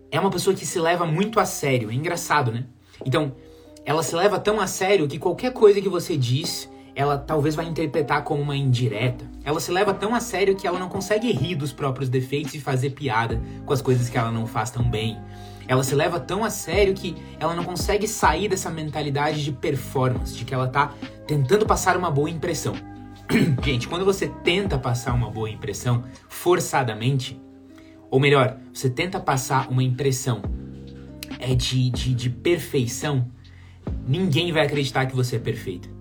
É 0.09 0.17
uma 0.17 0.29
pessoa 0.29 0.55
que 0.55 0.65
se 0.65 0.79
leva 0.79 1.05
muito 1.05 1.37
a 1.37 1.45
sério. 1.45 1.91
É 1.91 1.93
engraçado, 1.93 2.49
né? 2.49 2.65
Então, 3.05 3.35
ela 3.83 4.01
se 4.03 4.15
leva 4.15 4.39
tão 4.39 4.61
a 4.61 4.67
sério 4.67 5.05
que 5.05 5.19
qualquer 5.19 5.51
coisa 5.51 5.81
que 5.81 5.89
você 5.89 6.15
diz, 6.15 6.69
ela 6.99 7.17
talvez 7.17 7.55
vai 7.55 7.65
interpretar 7.65 8.25
como 8.25 8.41
uma 8.41 8.57
indireta. 8.57 9.23
Ela 9.45 9.61
se 9.61 9.71
leva 9.71 9.93
tão 9.93 10.13
a 10.13 10.19
sério 10.19 10.53
que 10.53 10.67
ela 10.67 10.77
não 10.77 10.89
consegue 10.89 11.31
rir 11.31 11.55
dos 11.55 11.71
próprios 11.71 12.09
defeitos 12.09 12.53
e 12.53 12.59
fazer 12.59 12.89
piada 12.89 13.41
com 13.65 13.71
as 13.71 13.81
coisas 13.81 14.09
que 14.09 14.17
ela 14.17 14.29
não 14.29 14.45
faz 14.45 14.69
tão 14.69 14.83
bem. 14.83 15.17
Ela 15.65 15.81
se 15.81 15.95
leva 15.95 16.19
tão 16.19 16.43
a 16.43 16.49
sério 16.49 16.93
que 16.93 17.15
ela 17.39 17.55
não 17.55 17.63
consegue 17.63 18.05
sair 18.05 18.49
dessa 18.49 18.69
mentalidade 18.69 19.41
de 19.41 19.53
performance, 19.53 20.35
de 20.35 20.43
que 20.43 20.53
ela 20.53 20.67
tá 20.67 20.93
tentando 21.25 21.65
passar 21.65 21.95
uma 21.95 22.11
boa 22.11 22.29
impressão. 22.29 22.75
Gente, 23.63 23.87
quando 23.87 24.03
você 24.03 24.27
tenta 24.43 24.77
passar 24.77 25.13
uma 25.13 25.31
boa 25.31 25.49
impressão 25.49 26.03
forçadamente, 26.27 27.41
ou 28.11 28.19
melhor, 28.19 28.57
você 28.73 28.89
tenta 28.89 29.21
passar 29.21 29.69
uma 29.69 29.81
impressão 29.83 30.41
é 31.39 31.55
de, 31.55 31.89
de, 31.91 32.13
de 32.13 32.29
perfeição, 32.29 33.25
ninguém 34.05 34.51
vai 34.51 34.65
acreditar 34.65 35.05
que 35.05 35.15
você 35.15 35.37
é 35.37 35.39
perfeito. 35.39 35.98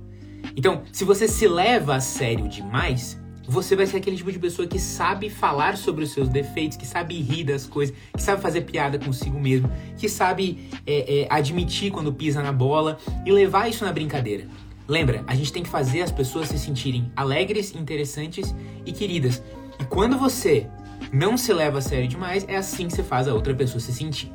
Então, 0.59 0.83
se 0.93 1.05
você 1.05 1.29
se 1.29 1.47
leva 1.47 1.95
a 1.95 2.01
sério 2.01 2.49
demais, 2.49 3.17
você 3.47 3.77
vai 3.77 3.87
ser 3.87 3.99
aquele 3.99 4.17
tipo 4.17 4.33
de 4.33 4.41
pessoa 4.41 4.67
que 4.67 4.77
sabe 4.77 5.31
falar 5.31 5.77
sobre 5.77 6.03
os 6.03 6.11
seus 6.11 6.29
defeitos, 6.29 6.77
que 6.77 6.85
sabe 6.85 7.15
rir 7.21 7.45
das 7.45 7.65
coisas, 7.65 7.95
que 8.13 8.21
sabe 8.21 8.43
fazer 8.43 8.63
piada 8.63 8.99
consigo 8.99 9.39
mesmo, 9.39 9.71
que 9.97 10.09
sabe 10.09 10.69
é, 10.85 11.21
é, 11.21 11.27
admitir 11.31 11.93
quando 11.93 12.13
pisa 12.13 12.43
na 12.43 12.51
bola 12.51 12.99
e 13.25 13.31
levar 13.31 13.71
isso 13.71 13.85
na 13.85 13.93
brincadeira. 13.93 14.49
Lembra, 14.89 15.23
a 15.29 15.35
gente 15.37 15.53
tem 15.53 15.63
que 15.63 15.69
fazer 15.69 16.03
as 16.03 16.11
pessoas 16.11 16.49
se 16.49 16.59
sentirem 16.59 17.13
alegres, 17.15 17.73
interessantes 17.73 18.53
e 18.85 18.91
queridas. 18.91 19.41
E 19.79 19.85
quando 19.85 20.19
você 20.19 20.67
não 21.13 21.37
se 21.37 21.53
leva 21.53 21.79
a 21.79 21.81
sério 21.81 22.09
demais, 22.09 22.45
é 22.49 22.57
assim 22.57 22.89
que 22.89 22.95
você 22.95 23.05
faz 23.05 23.29
a 23.29 23.33
outra 23.33 23.55
pessoa 23.55 23.79
se 23.79 23.93
sentir. 23.93 24.33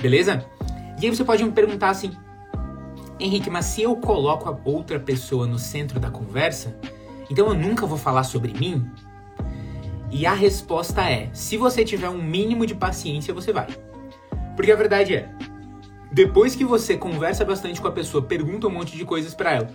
Beleza? 0.00 0.46
E 0.98 1.04
aí 1.04 1.14
você 1.14 1.24
pode 1.24 1.44
me 1.44 1.52
perguntar 1.52 1.90
assim, 1.90 2.10
Henrique, 3.20 3.50
mas 3.50 3.66
se 3.66 3.82
eu 3.82 3.96
coloco 3.96 4.48
a 4.48 4.58
outra 4.64 4.98
pessoa 4.98 5.46
no 5.46 5.58
centro 5.58 6.00
da 6.00 6.10
conversa, 6.10 6.76
então 7.30 7.46
eu 7.48 7.54
nunca 7.54 7.86
vou 7.86 7.98
falar 7.98 8.24
sobre 8.24 8.52
mim? 8.52 8.84
E 10.10 10.26
a 10.26 10.34
resposta 10.34 11.08
é: 11.08 11.30
se 11.32 11.56
você 11.56 11.84
tiver 11.84 12.08
um 12.08 12.22
mínimo 12.22 12.66
de 12.66 12.74
paciência, 12.74 13.32
você 13.32 13.52
vai. 13.52 13.68
Porque 14.56 14.72
a 14.72 14.76
verdade 14.76 15.14
é, 15.14 15.30
depois 16.12 16.56
que 16.56 16.64
você 16.64 16.96
conversa 16.96 17.44
bastante 17.44 17.80
com 17.80 17.86
a 17.86 17.92
pessoa, 17.92 18.22
pergunta 18.22 18.66
um 18.66 18.70
monte 18.70 18.96
de 18.96 19.04
coisas 19.04 19.32
para 19.32 19.54
ela, 19.54 19.70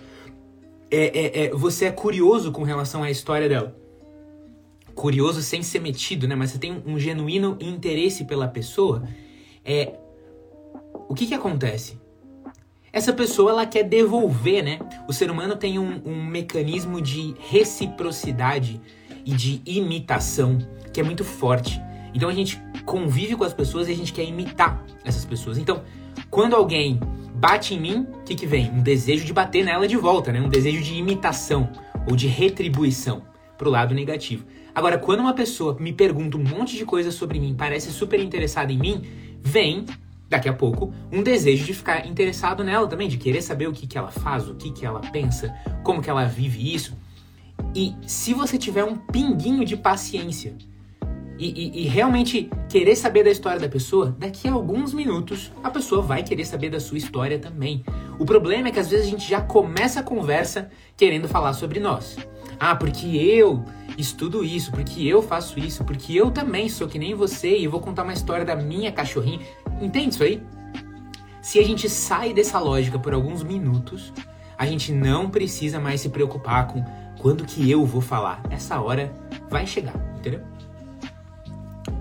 é, 0.90 1.06
é, 1.18 1.44
é, 1.44 1.50
você 1.50 1.86
é 1.86 1.90
curioso 1.90 2.52
com 2.52 2.62
relação 2.62 3.02
à 3.02 3.10
história 3.10 3.48
dela. 3.48 3.76
Curioso 4.94 5.42
sem 5.42 5.62
ser 5.62 5.80
metido, 5.80 6.28
né? 6.28 6.34
Mas 6.34 6.50
você 6.50 6.58
tem 6.58 6.82
um 6.86 6.98
genuíno 6.98 7.56
interesse 7.60 8.24
pela 8.24 8.46
pessoa. 8.48 9.02
É, 9.64 9.94
o 11.08 11.14
que 11.14 11.26
que 11.26 11.34
acontece? 11.34 11.98
Essa 12.96 13.12
pessoa 13.12 13.50
ela 13.50 13.66
quer 13.66 13.82
devolver, 13.82 14.64
né? 14.64 14.78
O 15.06 15.12
ser 15.12 15.30
humano 15.30 15.54
tem 15.54 15.78
um, 15.78 16.00
um 16.02 16.24
mecanismo 16.24 16.98
de 16.98 17.34
reciprocidade 17.50 18.80
e 19.22 19.32
de 19.32 19.60
imitação 19.66 20.56
que 20.94 20.98
é 20.98 21.02
muito 21.02 21.22
forte. 21.22 21.78
Então 22.14 22.26
a 22.26 22.32
gente 22.32 22.58
convive 22.86 23.36
com 23.36 23.44
as 23.44 23.52
pessoas 23.52 23.86
e 23.86 23.92
a 23.92 23.94
gente 23.94 24.14
quer 24.14 24.24
imitar 24.24 24.82
essas 25.04 25.26
pessoas. 25.26 25.58
Então, 25.58 25.82
quando 26.30 26.56
alguém 26.56 26.98
bate 27.34 27.74
em 27.74 27.80
mim, 27.80 28.06
o 28.14 28.22
que, 28.22 28.34
que 28.34 28.46
vem? 28.46 28.70
Um 28.70 28.80
desejo 28.80 29.26
de 29.26 29.32
bater 29.34 29.62
nela 29.62 29.86
de 29.86 29.98
volta, 29.98 30.32
né? 30.32 30.40
Um 30.40 30.48
desejo 30.48 30.82
de 30.82 30.94
imitação 30.94 31.68
ou 32.08 32.16
de 32.16 32.26
retribuição 32.26 33.24
pro 33.58 33.68
lado 33.68 33.94
negativo. 33.94 34.46
Agora, 34.74 34.96
quando 34.96 35.20
uma 35.20 35.34
pessoa 35.34 35.76
me 35.78 35.92
pergunta 35.92 36.38
um 36.38 36.42
monte 36.42 36.78
de 36.78 36.86
coisas 36.86 37.12
sobre 37.12 37.38
mim, 37.38 37.54
parece 37.54 37.92
super 37.92 38.18
interessada 38.18 38.72
em 38.72 38.78
mim, 38.78 39.02
vem 39.42 39.84
daqui 40.28 40.48
a 40.48 40.52
pouco, 40.52 40.92
um 41.12 41.22
desejo 41.22 41.64
de 41.64 41.74
ficar 41.74 42.06
interessado 42.06 42.64
nela 42.64 42.86
também, 42.86 43.08
de 43.08 43.16
querer 43.16 43.42
saber 43.42 43.68
o 43.68 43.72
que, 43.72 43.86
que 43.86 43.96
ela 43.96 44.10
faz, 44.10 44.48
o 44.48 44.54
que, 44.54 44.72
que 44.72 44.84
ela 44.84 45.00
pensa, 45.00 45.54
como 45.82 46.02
que 46.02 46.10
ela 46.10 46.24
vive 46.24 46.74
isso. 46.74 46.96
E 47.74 47.94
se 48.06 48.34
você 48.34 48.58
tiver 48.58 48.84
um 48.84 48.96
pinguinho 48.96 49.64
de 49.64 49.76
paciência 49.76 50.54
e, 51.38 51.48
e, 51.48 51.82
e, 51.82 51.88
realmente 51.88 52.48
querer 52.68 52.96
saber 52.96 53.22
da 53.22 53.30
história 53.30 53.60
da 53.60 53.68
pessoa, 53.68 54.16
daqui 54.18 54.48
a 54.48 54.52
alguns 54.52 54.94
minutos 54.94 55.52
a 55.62 55.70
pessoa 55.70 56.00
vai 56.00 56.22
querer 56.22 56.46
saber 56.46 56.70
da 56.70 56.80
sua 56.80 56.96
história 56.96 57.38
também. 57.38 57.84
O 58.18 58.24
problema 58.24 58.68
é 58.68 58.70
que 58.70 58.80
às 58.80 58.88
vezes 58.88 59.06
a 59.06 59.10
gente 59.10 59.28
já 59.28 59.40
começa 59.40 60.00
a 60.00 60.02
conversa 60.02 60.70
querendo 60.96 61.28
falar 61.28 61.52
sobre 61.52 61.78
nós. 61.78 62.16
Ah, 62.58 62.74
porque 62.74 63.06
eu 63.06 63.62
estudo 63.98 64.42
isso, 64.42 64.72
porque 64.72 65.06
eu 65.06 65.20
faço 65.20 65.58
isso, 65.58 65.84
porque 65.84 66.14
eu 66.14 66.30
também 66.30 66.70
sou 66.70 66.88
que 66.88 66.98
nem 66.98 67.14
você 67.14 67.58
e 67.58 67.66
vou 67.66 67.80
contar 67.80 68.04
uma 68.04 68.14
história 68.14 68.44
da 68.44 68.56
minha 68.56 68.90
cachorrinha. 68.90 69.40
Entende 69.80 70.10
isso 70.10 70.22
aí? 70.22 70.42
Se 71.42 71.58
a 71.58 71.62
gente 71.62 71.88
sai 71.88 72.32
dessa 72.32 72.58
lógica 72.58 72.98
por 72.98 73.14
alguns 73.14 73.42
minutos, 73.42 74.12
a 74.58 74.66
gente 74.66 74.92
não 74.92 75.30
precisa 75.30 75.78
mais 75.78 76.00
se 76.00 76.08
preocupar 76.08 76.66
com 76.66 76.84
quando 77.20 77.44
que 77.44 77.70
eu 77.70 77.84
vou 77.84 78.00
falar. 78.00 78.42
Essa 78.50 78.80
hora 78.80 79.12
vai 79.48 79.66
chegar, 79.66 79.94
entendeu? 80.18 80.40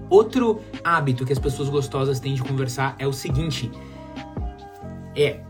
Outro 0.09 0.61
hábito 0.83 1.25
que 1.25 1.33
as 1.33 1.39
pessoas 1.39 1.67
gostosas 1.69 2.19
têm 2.19 2.33
de 2.33 2.43
conversar 2.43 2.95
é 2.97 3.07
o 3.07 3.13
seguinte: 3.13 3.71
é 5.15 5.41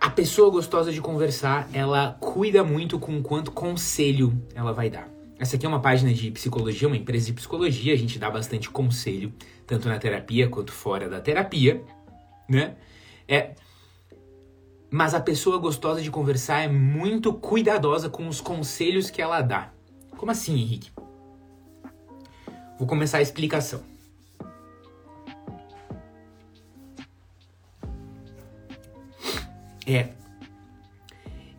a 0.00 0.10
pessoa 0.10 0.50
gostosa 0.50 0.92
de 0.92 1.00
conversar, 1.00 1.68
ela 1.72 2.16
cuida 2.20 2.62
muito 2.62 2.98
com 2.98 3.22
quanto 3.22 3.50
conselho 3.50 4.38
ela 4.54 4.72
vai 4.72 4.90
dar. 4.90 5.13
Essa 5.38 5.56
aqui 5.56 5.66
é 5.66 5.68
uma 5.68 5.80
página 5.80 6.12
de 6.12 6.30
psicologia, 6.30 6.86
uma 6.86 6.96
empresa 6.96 7.26
de 7.26 7.32
psicologia, 7.32 7.92
a 7.92 7.96
gente 7.96 8.18
dá 8.18 8.30
bastante 8.30 8.70
conselho, 8.70 9.32
tanto 9.66 9.88
na 9.88 9.98
terapia 9.98 10.48
quanto 10.48 10.72
fora 10.72 11.08
da 11.08 11.20
terapia, 11.20 11.82
né? 12.48 12.76
É, 13.26 13.54
mas 14.90 15.12
a 15.12 15.20
pessoa 15.20 15.58
gostosa 15.58 16.00
de 16.00 16.08
conversar 16.08 16.60
é 16.60 16.68
muito 16.68 17.32
cuidadosa 17.32 18.08
com 18.08 18.28
os 18.28 18.40
conselhos 18.40 19.10
que 19.10 19.20
ela 19.20 19.42
dá. 19.42 19.72
Como 20.16 20.30
assim, 20.30 20.54
Henrique? 20.54 20.92
Vou 22.78 22.86
começar 22.86 23.18
a 23.18 23.22
explicação. 23.22 23.82
É. 29.84 30.10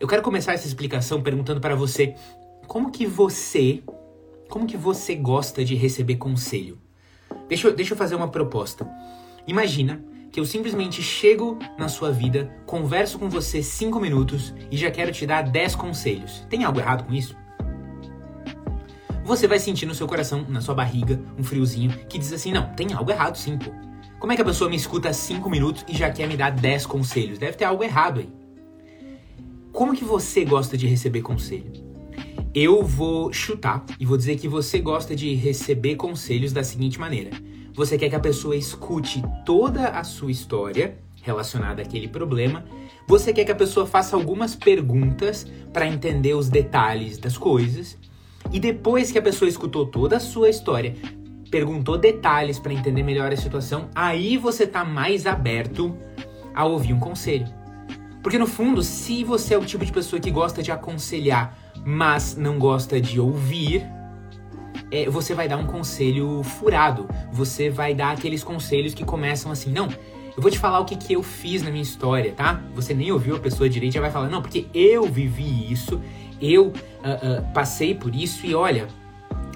Eu 0.00 0.08
quero 0.08 0.22
começar 0.22 0.54
essa 0.54 0.66
explicação 0.66 1.22
perguntando 1.22 1.60
para 1.60 1.74
você 1.74 2.14
como 2.76 2.90
que 2.90 3.06
você, 3.06 3.82
como 4.50 4.66
que 4.66 4.76
você 4.76 5.14
gosta 5.14 5.64
de 5.64 5.74
receber 5.74 6.16
conselho? 6.16 6.78
Deixa 7.48 7.68
eu, 7.68 7.74
deixa 7.74 7.94
eu 7.94 7.96
fazer 7.96 8.14
uma 8.14 8.28
proposta. 8.28 8.86
Imagina 9.46 10.04
que 10.30 10.38
eu 10.38 10.44
simplesmente 10.44 11.02
chego 11.02 11.58
na 11.78 11.88
sua 11.88 12.12
vida, 12.12 12.54
converso 12.66 13.18
com 13.18 13.30
você 13.30 13.62
cinco 13.62 13.98
minutos 13.98 14.52
e 14.70 14.76
já 14.76 14.90
quero 14.90 15.10
te 15.10 15.24
dar 15.26 15.40
10 15.40 15.74
conselhos. 15.74 16.46
Tem 16.50 16.64
algo 16.64 16.78
errado 16.78 17.06
com 17.06 17.14
isso? 17.14 17.34
Você 19.24 19.48
vai 19.48 19.58
sentir 19.58 19.86
no 19.86 19.94
seu 19.94 20.06
coração, 20.06 20.44
na 20.46 20.60
sua 20.60 20.74
barriga, 20.74 21.18
um 21.38 21.42
friozinho 21.42 22.06
que 22.10 22.18
diz 22.18 22.30
assim: 22.30 22.52
não, 22.52 22.74
tem 22.74 22.92
algo 22.92 23.10
errado 23.10 23.38
sim, 23.38 23.56
pô. 23.56 23.70
Como 24.20 24.34
é 24.34 24.36
que 24.36 24.42
a 24.42 24.44
pessoa 24.44 24.68
me 24.68 24.76
escuta 24.76 25.10
cinco 25.14 25.48
minutos 25.48 25.82
e 25.88 25.96
já 25.96 26.10
quer 26.10 26.28
me 26.28 26.36
dar 26.36 26.50
10 26.50 26.84
conselhos? 26.84 27.38
Deve 27.38 27.56
ter 27.56 27.64
algo 27.64 27.82
errado 27.82 28.20
aí. 28.20 28.30
Como 29.72 29.96
que 29.96 30.04
você 30.04 30.44
gosta 30.44 30.76
de 30.76 30.86
receber 30.86 31.22
conselho? 31.22 31.85
Eu 32.58 32.82
vou 32.82 33.30
chutar 33.34 33.84
e 34.00 34.06
vou 34.06 34.16
dizer 34.16 34.38
que 34.38 34.48
você 34.48 34.78
gosta 34.78 35.14
de 35.14 35.34
receber 35.34 35.94
conselhos 35.96 36.54
da 36.54 36.64
seguinte 36.64 36.98
maneira: 36.98 37.32
você 37.74 37.98
quer 37.98 38.08
que 38.08 38.16
a 38.16 38.20
pessoa 38.20 38.56
escute 38.56 39.22
toda 39.44 39.88
a 39.88 40.02
sua 40.02 40.30
história 40.30 40.96
relacionada 41.22 41.82
àquele 41.82 42.08
problema, 42.08 42.64
você 43.06 43.30
quer 43.30 43.44
que 43.44 43.52
a 43.52 43.56
pessoa 43.56 43.84
faça 43.84 44.16
algumas 44.16 44.56
perguntas 44.56 45.46
para 45.70 45.86
entender 45.86 46.32
os 46.32 46.48
detalhes 46.48 47.18
das 47.18 47.36
coisas, 47.36 47.98
e 48.50 48.58
depois 48.58 49.12
que 49.12 49.18
a 49.18 49.22
pessoa 49.22 49.50
escutou 49.50 49.84
toda 49.84 50.16
a 50.16 50.20
sua 50.20 50.48
história, 50.48 50.94
perguntou 51.50 51.98
detalhes 51.98 52.58
para 52.58 52.72
entender 52.72 53.02
melhor 53.02 53.30
a 53.30 53.36
situação, 53.36 53.90
aí 53.94 54.38
você 54.38 54.64
está 54.64 54.82
mais 54.82 55.26
aberto 55.26 55.94
a 56.54 56.64
ouvir 56.64 56.94
um 56.94 57.00
conselho. 57.00 57.55
Porque 58.26 58.38
no 58.40 58.46
fundo, 58.48 58.82
se 58.82 59.22
você 59.22 59.54
é 59.54 59.56
o 59.56 59.64
tipo 59.64 59.84
de 59.84 59.92
pessoa 59.92 60.18
que 60.18 60.32
gosta 60.32 60.60
de 60.60 60.72
aconselhar 60.72 61.56
mas 61.84 62.34
não 62.36 62.58
gosta 62.58 63.00
de 63.00 63.20
ouvir, 63.20 63.86
é, 64.90 65.08
você 65.08 65.32
vai 65.32 65.46
dar 65.46 65.56
um 65.58 65.64
conselho 65.64 66.42
furado. 66.42 67.08
Você 67.30 67.70
vai 67.70 67.94
dar 67.94 68.10
aqueles 68.10 68.42
conselhos 68.42 68.94
que 68.94 69.04
começam 69.04 69.52
assim, 69.52 69.70
não, 69.70 69.88
eu 70.36 70.42
vou 70.42 70.50
te 70.50 70.58
falar 70.58 70.80
o 70.80 70.84
que, 70.84 70.96
que 70.96 71.12
eu 71.12 71.22
fiz 71.22 71.62
na 71.62 71.70
minha 71.70 71.84
história, 71.84 72.32
tá? 72.32 72.60
Você 72.74 72.92
nem 72.92 73.12
ouviu 73.12 73.36
a 73.36 73.38
pessoa 73.38 73.68
direito, 73.68 73.92
já 73.92 74.00
vai 74.00 74.10
falar, 74.10 74.28
não, 74.28 74.42
porque 74.42 74.66
eu 74.74 75.04
vivi 75.04 75.70
isso, 75.70 76.00
eu 76.42 76.64
uh, 76.64 76.70
uh, 76.70 77.52
passei 77.54 77.94
por 77.94 78.12
isso 78.12 78.44
e 78.44 78.56
olha, 78.56 78.88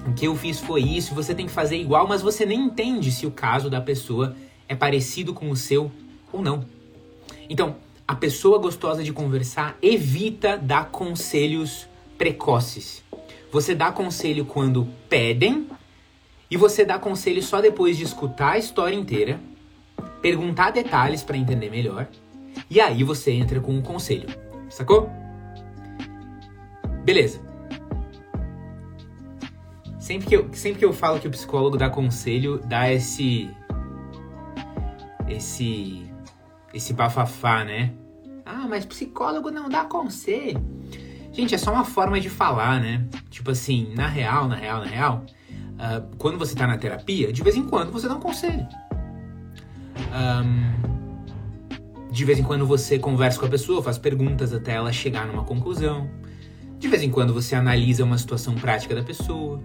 o 0.07 0.13
que 0.13 0.25
eu 0.27 0.33
fiz 0.33 0.61
foi 0.61 0.81
isso, 0.81 1.13
você 1.13 1.35
tem 1.35 1.45
que 1.45 1.51
fazer 1.51 1.75
igual, 1.75 2.07
mas 2.07 2.21
você 2.21 2.45
nem 2.45 2.61
entende 2.61 3.11
se 3.11 3.25
o 3.25 3.31
caso 3.31 3.69
da 3.69 3.81
pessoa 3.81 4.33
é 4.65 4.75
parecido 4.75 5.33
com 5.33 5.49
o 5.49 5.57
seu 5.57 5.91
ou 6.31 6.41
não. 6.41 6.63
Então, 7.49 7.75
a 8.11 8.15
pessoa 8.15 8.59
gostosa 8.59 9.05
de 9.05 9.13
conversar 9.13 9.77
evita 9.81 10.57
dar 10.57 10.89
conselhos 10.91 11.87
precoces. 12.17 13.01
Você 13.49 13.73
dá 13.73 13.89
conselho 13.89 14.43
quando 14.43 14.85
pedem 15.07 15.69
e 16.49 16.57
você 16.57 16.83
dá 16.83 16.99
conselho 16.99 17.41
só 17.41 17.61
depois 17.61 17.95
de 17.95 18.03
escutar 18.03 18.51
a 18.51 18.57
história 18.57 18.97
inteira, 18.97 19.39
perguntar 20.21 20.71
detalhes 20.71 21.23
para 21.23 21.37
entender 21.37 21.69
melhor 21.69 22.05
e 22.69 22.81
aí 22.81 23.01
você 23.01 23.31
entra 23.31 23.61
com 23.61 23.71
um 23.71 23.81
conselho. 23.81 24.27
Sacou? 24.69 25.09
Beleza. 27.05 27.39
Sempre 29.99 30.27
que, 30.27 30.35
eu, 30.35 30.49
sempre 30.51 30.79
que 30.79 30.85
eu 30.85 30.91
falo 30.91 31.17
que 31.17 31.29
o 31.29 31.31
psicólogo 31.31 31.77
dá 31.77 31.89
conselho, 31.89 32.59
dá 32.59 32.91
esse. 32.91 33.49
Esse. 35.29 36.11
Esse 36.73 36.93
bafafá, 36.93 37.63
né? 37.63 37.93
Ah, 38.53 38.67
mas 38.67 38.85
psicólogo 38.85 39.49
não 39.49 39.69
dá 39.69 39.85
conselho. 39.85 40.61
Gente, 41.31 41.55
é 41.55 41.57
só 41.57 41.71
uma 41.71 41.85
forma 41.85 42.19
de 42.19 42.29
falar, 42.29 42.81
né? 42.81 43.07
Tipo 43.29 43.51
assim, 43.51 43.93
na 43.95 44.07
real, 44.07 44.49
na 44.49 44.55
real, 44.55 44.81
na 44.81 44.87
real, 44.87 45.25
uh, 45.49 46.15
quando 46.17 46.37
você 46.37 46.53
tá 46.53 46.67
na 46.67 46.77
terapia, 46.77 47.31
de 47.31 47.41
vez 47.41 47.55
em 47.55 47.63
quando 47.63 47.93
você 47.93 48.09
dá 48.09 48.15
um 48.15 48.19
conselho. 48.19 48.67
Um, 50.13 52.11
de 52.11 52.25
vez 52.25 52.39
em 52.39 52.43
quando 52.43 52.67
você 52.67 52.99
conversa 52.99 53.39
com 53.39 53.45
a 53.45 53.49
pessoa, 53.49 53.81
faz 53.81 53.97
perguntas 53.97 54.53
até 54.53 54.73
ela 54.73 54.91
chegar 54.91 55.25
numa 55.27 55.45
conclusão. 55.45 56.09
De 56.77 56.89
vez 56.89 57.03
em 57.03 57.09
quando 57.09 57.33
você 57.33 57.55
analisa 57.55 58.03
uma 58.03 58.17
situação 58.17 58.53
prática 58.55 58.93
da 58.93 59.01
pessoa. 59.01 59.63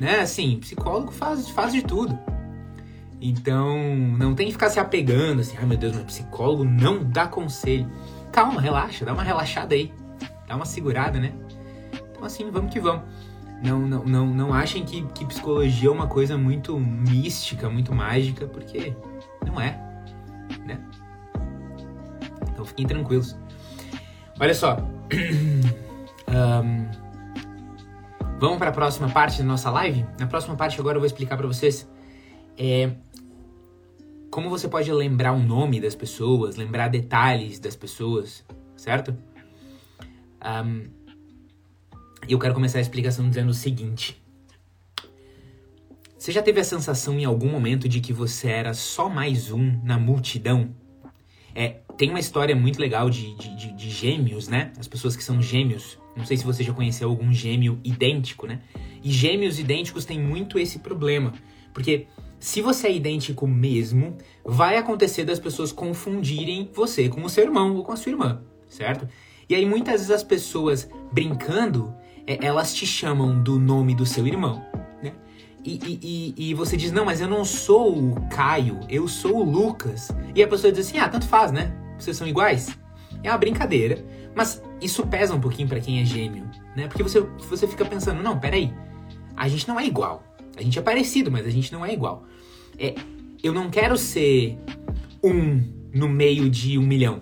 Né? 0.00 0.20
Assim, 0.20 0.58
psicólogo 0.58 1.12
faz, 1.12 1.50
faz 1.50 1.70
de 1.70 1.82
tudo. 1.82 2.18
Então, 3.20 3.78
não 4.18 4.34
tem 4.34 4.46
que 4.46 4.52
ficar 4.52 4.68
se 4.68 4.78
apegando 4.78 5.40
assim, 5.40 5.56
ai 5.58 5.64
meu 5.64 5.78
Deus, 5.78 5.94
mas 5.94 6.04
psicólogo 6.04 6.64
não 6.64 7.02
dá 7.02 7.26
conselho. 7.26 7.90
Calma, 8.30 8.60
relaxa, 8.60 9.04
dá 9.04 9.12
uma 9.12 9.22
relaxada 9.22 9.74
aí. 9.74 9.92
Dá 10.46 10.54
uma 10.54 10.66
segurada, 10.66 11.18
né? 11.18 11.32
Então, 12.10 12.24
assim, 12.24 12.50
vamos 12.50 12.72
que 12.72 12.78
vamos. 12.78 13.02
Não, 13.62 13.80
não, 13.80 14.04
não, 14.04 14.26
não 14.26 14.54
achem 14.54 14.84
que, 14.84 15.02
que 15.06 15.24
psicologia 15.24 15.88
é 15.88 15.92
uma 15.92 16.06
coisa 16.06 16.36
muito 16.36 16.78
mística, 16.78 17.70
muito 17.70 17.94
mágica, 17.94 18.46
porque 18.46 18.94
não 19.46 19.58
é, 19.58 19.80
né? 20.66 20.78
Então 22.52 22.64
fiquem 22.64 22.86
tranquilos. 22.86 23.36
Olha 24.38 24.54
só. 24.54 24.76
um, 26.28 26.86
vamos 28.38 28.58
para 28.58 28.68
a 28.68 28.72
próxima 28.72 29.08
parte 29.08 29.38
da 29.38 29.44
nossa 29.44 29.70
live? 29.70 30.04
Na 30.20 30.26
próxima 30.26 30.54
parte 30.54 30.78
agora 30.78 30.96
eu 30.96 31.00
vou 31.00 31.06
explicar 31.06 31.38
para 31.38 31.46
vocês 31.46 31.88
é, 32.58 32.92
como 34.36 34.50
você 34.50 34.68
pode 34.68 34.92
lembrar 34.92 35.32
o 35.32 35.42
nome 35.42 35.80
das 35.80 35.94
pessoas, 35.94 36.56
lembrar 36.56 36.88
detalhes 36.88 37.58
das 37.58 37.74
pessoas, 37.74 38.44
certo? 38.76 39.16
Um, 40.44 40.90
eu 42.28 42.38
quero 42.38 42.52
começar 42.52 42.76
a 42.76 42.82
explicação 42.82 43.30
dizendo 43.30 43.48
o 43.48 43.54
seguinte. 43.54 44.22
Você 46.18 46.32
já 46.32 46.42
teve 46.42 46.60
a 46.60 46.64
sensação 46.64 47.18
em 47.18 47.24
algum 47.24 47.48
momento 47.48 47.88
de 47.88 47.98
que 47.98 48.12
você 48.12 48.48
era 48.48 48.74
só 48.74 49.08
mais 49.08 49.50
um 49.50 49.80
na 49.82 49.98
multidão? 49.98 50.68
É, 51.54 51.80
tem 51.96 52.10
uma 52.10 52.20
história 52.20 52.54
muito 52.54 52.78
legal 52.78 53.08
de, 53.08 53.34
de, 53.36 53.72
de, 53.72 53.88
gêmeos, 53.88 54.48
né? 54.48 54.70
As 54.78 54.86
pessoas 54.86 55.16
que 55.16 55.24
são 55.24 55.40
gêmeos. 55.40 55.98
Não 56.14 56.26
sei 56.26 56.36
se 56.36 56.44
você 56.44 56.62
já 56.62 56.74
conheceu 56.74 57.08
algum 57.08 57.32
gêmeo 57.32 57.80
idêntico, 57.82 58.46
né? 58.46 58.60
E 59.02 59.10
gêmeos 59.10 59.58
idênticos 59.58 60.04
têm 60.04 60.20
muito 60.20 60.58
esse 60.58 60.80
problema. 60.80 61.32
Porque 61.72 62.06
se 62.38 62.60
você 62.60 62.88
é 62.88 62.94
idêntico 62.94 63.46
mesmo, 63.46 64.16
vai 64.44 64.76
acontecer 64.76 65.24
das 65.24 65.38
pessoas 65.38 65.72
confundirem 65.72 66.70
você 66.72 67.08
com 67.08 67.24
o 67.24 67.28
seu 67.28 67.44
irmão 67.44 67.76
ou 67.76 67.84
com 67.84 67.92
a 67.92 67.96
sua 67.96 68.10
irmã, 68.12 68.42
certo? 68.68 69.08
E 69.48 69.54
aí 69.54 69.64
muitas 69.64 69.94
vezes 69.94 70.10
as 70.10 70.22
pessoas 70.22 70.88
brincando, 71.12 71.94
é, 72.26 72.44
elas 72.44 72.74
te 72.74 72.86
chamam 72.86 73.42
do 73.42 73.58
nome 73.58 73.94
do 73.94 74.04
seu 74.04 74.26
irmão, 74.26 74.64
né? 75.02 75.12
E, 75.64 75.80
e, 75.82 76.34
e, 76.36 76.50
e, 76.50 76.54
você 76.54 76.76
diz, 76.76 76.92
não, 76.92 77.04
mas 77.04 77.20
eu 77.20 77.28
não 77.28 77.44
sou 77.44 77.96
o 77.96 78.28
Caio, 78.28 78.80
eu 78.88 79.08
sou 79.08 79.38
o 79.38 79.44
Lucas. 79.44 80.10
E 80.34 80.42
a 80.42 80.46
pessoa 80.46 80.72
diz 80.72 80.86
assim, 80.86 80.98
ah, 80.98 81.08
tanto 81.08 81.26
faz, 81.26 81.50
né? 81.50 81.72
Vocês 81.98 82.16
são 82.16 82.26
iguais. 82.26 82.76
É 83.22 83.30
uma 83.30 83.38
brincadeira, 83.38 84.04
mas 84.34 84.62
isso 84.80 85.06
pesa 85.06 85.34
um 85.34 85.40
pouquinho 85.40 85.68
para 85.68 85.80
quem 85.80 86.00
é 86.00 86.04
gêmeo, 86.04 86.48
né? 86.76 86.86
Porque 86.86 87.02
você, 87.02 87.20
você 87.20 87.66
fica 87.66 87.84
pensando, 87.84 88.22
não, 88.22 88.38
peraí, 88.38 88.72
a 89.36 89.48
gente 89.48 89.66
não 89.66 89.80
é 89.80 89.86
igual. 89.86 90.22
A 90.56 90.62
gente 90.62 90.78
é 90.78 90.82
parecido, 90.82 91.30
mas 91.30 91.46
a 91.46 91.50
gente 91.50 91.72
não 91.72 91.84
é 91.84 91.92
igual. 91.92 92.24
É, 92.78 92.94
eu 93.42 93.52
não 93.52 93.70
quero 93.70 93.96
ser 93.96 94.58
um 95.22 95.62
no 95.92 96.08
meio 96.08 96.48
de 96.48 96.78
um 96.78 96.82
milhão. 96.82 97.20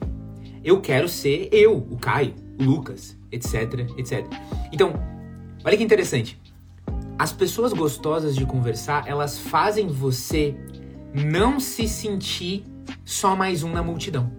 Eu 0.63 0.81
quero 0.81 1.09
ser 1.09 1.49
eu, 1.53 1.77
o 1.77 1.99
Caio, 1.99 2.35
o 2.59 2.65
Lucas, 2.65 3.19
etc, 3.31 3.87
etc. 3.99 4.27
Então, 4.73 4.95
olha 5.65 5.77
que 5.77 5.83
interessante. 5.83 6.41
As 7.19 7.33
pessoas 7.33 7.73
gostosas 7.73 8.35
de 8.35 8.45
conversar, 8.47 9.07
elas 9.07 9.39
fazem 9.39 9.89
você 9.89 10.55
não 11.13 11.61
se 11.61 11.87
sentir 11.87 12.65
só 13.05 13.37
mais 13.37 13.63
um 13.63 13.71
na 13.71 13.83
multidão, 13.83 14.31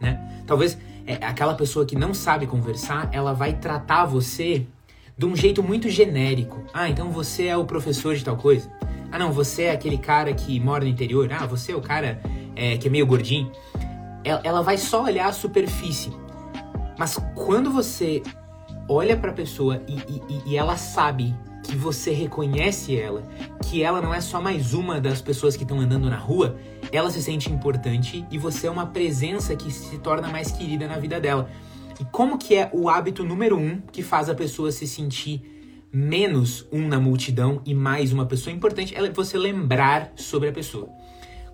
né? 0.00 0.42
Talvez 0.46 0.76
é, 1.06 1.14
aquela 1.24 1.54
pessoa 1.54 1.86
que 1.86 1.96
não 1.96 2.12
sabe 2.12 2.46
conversar, 2.46 3.08
ela 3.12 3.32
vai 3.32 3.54
tratar 3.54 4.06
você 4.06 4.66
de 5.16 5.26
um 5.26 5.36
jeito 5.36 5.62
muito 5.62 5.88
genérico. 5.88 6.64
Ah, 6.72 6.88
então 6.88 7.10
você 7.10 7.46
é 7.46 7.56
o 7.56 7.64
professor 7.64 8.14
de 8.14 8.24
tal 8.24 8.36
coisa. 8.36 8.70
Ah, 9.10 9.18
não, 9.18 9.32
você 9.32 9.64
é 9.64 9.70
aquele 9.70 9.98
cara 9.98 10.32
que 10.32 10.58
mora 10.58 10.84
no 10.84 10.90
interior. 10.90 11.32
Ah, 11.32 11.46
você 11.46 11.72
é 11.72 11.76
o 11.76 11.80
cara 11.80 12.20
é, 12.56 12.76
que 12.76 12.88
é 12.88 12.90
meio 12.90 13.06
gordinho. 13.06 13.50
Ela, 14.24 14.62
vai 14.62 14.78
só 14.78 15.04
olhar 15.04 15.28
a 15.28 15.32
superfície. 15.32 16.10
Mas 16.98 17.18
quando 17.34 17.70
você 17.70 18.22
olha 18.88 19.16
para 19.16 19.30
a 19.30 19.34
pessoa 19.34 19.82
e, 19.86 19.94
e, 19.94 20.52
e 20.52 20.56
ela 20.56 20.76
sabe 20.76 21.34
que 21.62 21.76
você 21.76 22.12
reconhece 22.12 22.98
ela, 22.98 23.22
que 23.64 23.82
ela 23.82 24.00
não 24.00 24.12
é 24.12 24.20
só 24.20 24.40
mais 24.40 24.74
uma 24.74 25.00
das 25.00 25.20
pessoas 25.20 25.56
que 25.56 25.62
estão 25.62 25.80
andando 25.80 26.08
na 26.10 26.16
rua, 26.16 26.56
ela 26.92 27.10
se 27.10 27.22
sente 27.22 27.50
importante 27.50 28.24
e 28.30 28.38
você 28.38 28.66
é 28.66 28.70
uma 28.70 28.86
presença 28.86 29.56
que 29.56 29.70
se 29.70 29.98
torna 29.98 30.28
mais 30.28 30.50
querida 30.50 30.86
na 30.86 30.98
vida 30.98 31.20
dela. 31.20 31.50
E 32.00 32.04
como 32.06 32.38
que 32.38 32.54
é 32.56 32.68
o 32.72 32.88
hábito 32.88 33.22
número 33.22 33.56
um 33.56 33.80
que 33.80 34.02
faz 34.02 34.28
a 34.28 34.34
pessoa 34.34 34.72
se 34.72 34.86
sentir 34.86 35.88
menos 35.92 36.66
um 36.72 36.88
na 36.88 36.98
multidão 36.98 37.62
e 37.64 37.72
mais 37.72 38.12
uma 38.12 38.26
pessoa 38.26 38.54
importante? 38.54 38.94
É 38.94 39.10
você 39.10 39.38
lembrar 39.38 40.12
sobre 40.16 40.48
a 40.48 40.52
pessoa. 40.52 40.88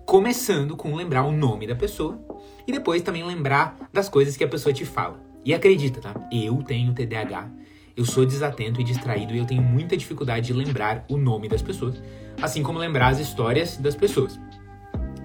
Começando 0.05 0.75
com 0.75 0.95
lembrar 0.95 1.23
o 1.23 1.31
nome 1.31 1.67
da 1.67 1.75
pessoa 1.75 2.19
e 2.65 2.71
depois 2.71 3.03
também 3.03 3.23
lembrar 3.23 3.77
das 3.93 4.09
coisas 4.09 4.35
que 4.35 4.43
a 4.43 4.47
pessoa 4.47 4.73
te 4.73 4.83
fala. 4.83 5.21
E 5.45 5.53
acredita, 5.53 6.01
tá? 6.01 6.13
Eu 6.31 6.61
tenho 6.63 6.93
TDAH, 6.93 7.49
eu 7.95 8.05
sou 8.05 8.25
desatento 8.25 8.81
e 8.81 8.83
distraído 8.83 9.33
e 9.35 9.37
eu 9.37 9.45
tenho 9.45 9.61
muita 9.61 9.95
dificuldade 9.95 10.47
de 10.47 10.53
lembrar 10.53 11.05
o 11.07 11.17
nome 11.17 11.47
das 11.47 11.61
pessoas, 11.61 12.01
assim 12.41 12.63
como 12.63 12.79
lembrar 12.79 13.09
as 13.09 13.19
histórias 13.19 13.77
das 13.77 13.95
pessoas. 13.95 14.39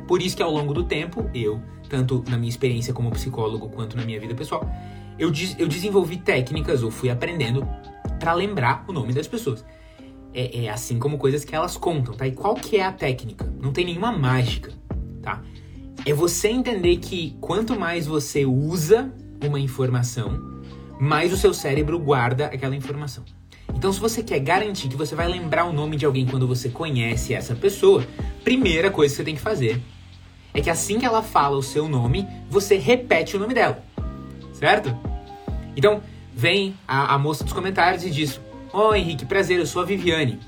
Por 0.07 0.23
isso 0.23 0.37
que 0.37 0.43
ao 0.43 0.51
longo 0.51 0.73
do 0.73 0.85
tempo, 0.85 1.29
eu, 1.35 1.61
tanto 1.89 2.23
na 2.29 2.37
minha 2.37 2.49
experiência 2.49 2.93
como 2.93 3.11
psicólogo 3.11 3.69
quanto 3.71 3.97
na 3.97 4.05
minha 4.05 4.21
vida 4.21 4.35
pessoal, 4.35 4.71
eu, 5.19 5.33
eu 5.59 5.67
desenvolvi 5.67 6.19
técnicas 6.19 6.83
ou 6.83 6.91
fui 6.91 7.11
aprendendo 7.11 7.67
para 8.19 8.33
lembrar 8.33 8.85
o 8.87 8.93
nome 8.93 9.13
das 9.13 9.27
pessoas. 9.27 9.65
É, 10.33 10.65
é, 10.65 10.69
assim 10.69 10.99
como 10.99 11.17
coisas 11.17 11.45
que 11.45 11.55
elas 11.55 11.77
contam, 11.77 12.15
tá? 12.15 12.27
E 12.27 12.33
qual 12.33 12.55
que 12.55 12.77
é 12.77 12.85
a 12.85 12.93
técnica? 12.93 13.51
Não 13.61 13.73
tem 13.73 13.87
nenhuma 13.87 14.13
mágica, 14.13 14.71
tá? 15.23 15.43
É 16.05 16.13
você 16.13 16.49
entender 16.49 16.99
que 16.99 17.37
quanto 17.41 17.79
mais 17.79 18.07
você 18.07 18.45
usa 18.45 19.11
uma 19.43 19.59
informação, 19.59 20.63
mais 21.01 21.33
o 21.33 21.37
seu 21.37 21.55
cérebro 21.55 21.99
guarda 21.99 22.47
aquela 22.47 22.77
informação. 22.77 23.25
Então, 23.75 23.93
se 23.93 23.99
você 23.99 24.23
quer 24.23 24.39
garantir 24.41 24.89
que 24.89 24.97
você 24.97 25.15
vai 25.15 25.27
lembrar 25.27 25.65
o 25.65 25.73
nome 25.73 25.97
de 25.97 26.05
alguém 26.05 26.27
quando 26.27 26.47
você 26.47 26.69
conhece 26.69 27.35
essa 27.35 27.55
pessoa, 27.55 28.07
primeira 28.45 28.91
coisa 28.91 29.13
que 29.13 29.17
você 29.17 29.25
tem 29.25 29.35
que 29.35 29.41
fazer 29.41 29.81
é 30.53 30.61
que 30.61 30.71
assim 30.71 30.99
que 30.99 31.05
ela 31.05 31.23
fala 31.23 31.57
o 31.57 31.63
seu 31.63 31.89
nome, 31.89 32.27
você 32.49 32.77
repete 32.77 33.37
o 33.37 33.41
nome 33.41 33.53
dela 33.53 33.86
certo? 34.59 34.97
Então, 35.77 36.03
vem 36.35 36.75
a, 36.87 37.15
a 37.15 37.19
moça 37.19 37.45
dos 37.45 37.53
comentários 37.53 38.05
e 38.05 38.11
diz: 38.11 38.41
Ó 38.73 38.91
oh, 38.91 38.95
Henrique, 38.95 39.25
prazer, 39.25 39.59
eu 39.59 39.67
sou 39.67 39.83
a 39.83 39.85
Viviane. 39.85 40.41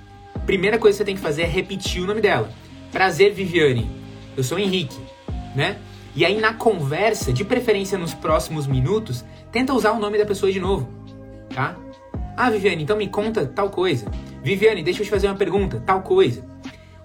Primeira 0.46 0.78
coisa 0.78 0.96
que 0.96 0.98
você 0.98 1.04
tem 1.04 1.14
que 1.14 1.20
fazer 1.20 1.42
é 1.42 1.46
repetir 1.46 2.02
o 2.02 2.06
nome 2.06 2.20
dela. 2.20 2.50
Prazer, 2.90 3.32
Viviane. 3.32 3.90
Eu 4.36 4.42
sou 4.42 4.56
o 4.56 4.60
Henrique, 4.60 4.98
né? 5.54 5.78
E 6.14 6.24
aí 6.24 6.40
na 6.40 6.54
conversa, 6.54 7.32
de 7.32 7.44
preferência 7.44 7.98
nos 7.98 8.14
próximos 8.14 8.66
minutos, 8.66 9.24
tenta 9.52 9.74
usar 9.74 9.92
o 9.92 10.00
nome 10.00 10.16
da 10.16 10.24
pessoa 10.24 10.50
de 10.50 10.58
novo, 10.58 10.88
tá? 11.54 11.76
Ah, 12.36 12.50
Viviane, 12.50 12.82
então 12.82 12.96
me 12.96 13.08
conta 13.08 13.46
tal 13.46 13.68
coisa. 13.68 14.10
Viviane, 14.42 14.82
deixa 14.82 15.02
eu 15.02 15.04
te 15.04 15.10
fazer 15.10 15.26
uma 15.26 15.36
pergunta, 15.36 15.82
tal 15.84 16.02
coisa. 16.02 16.47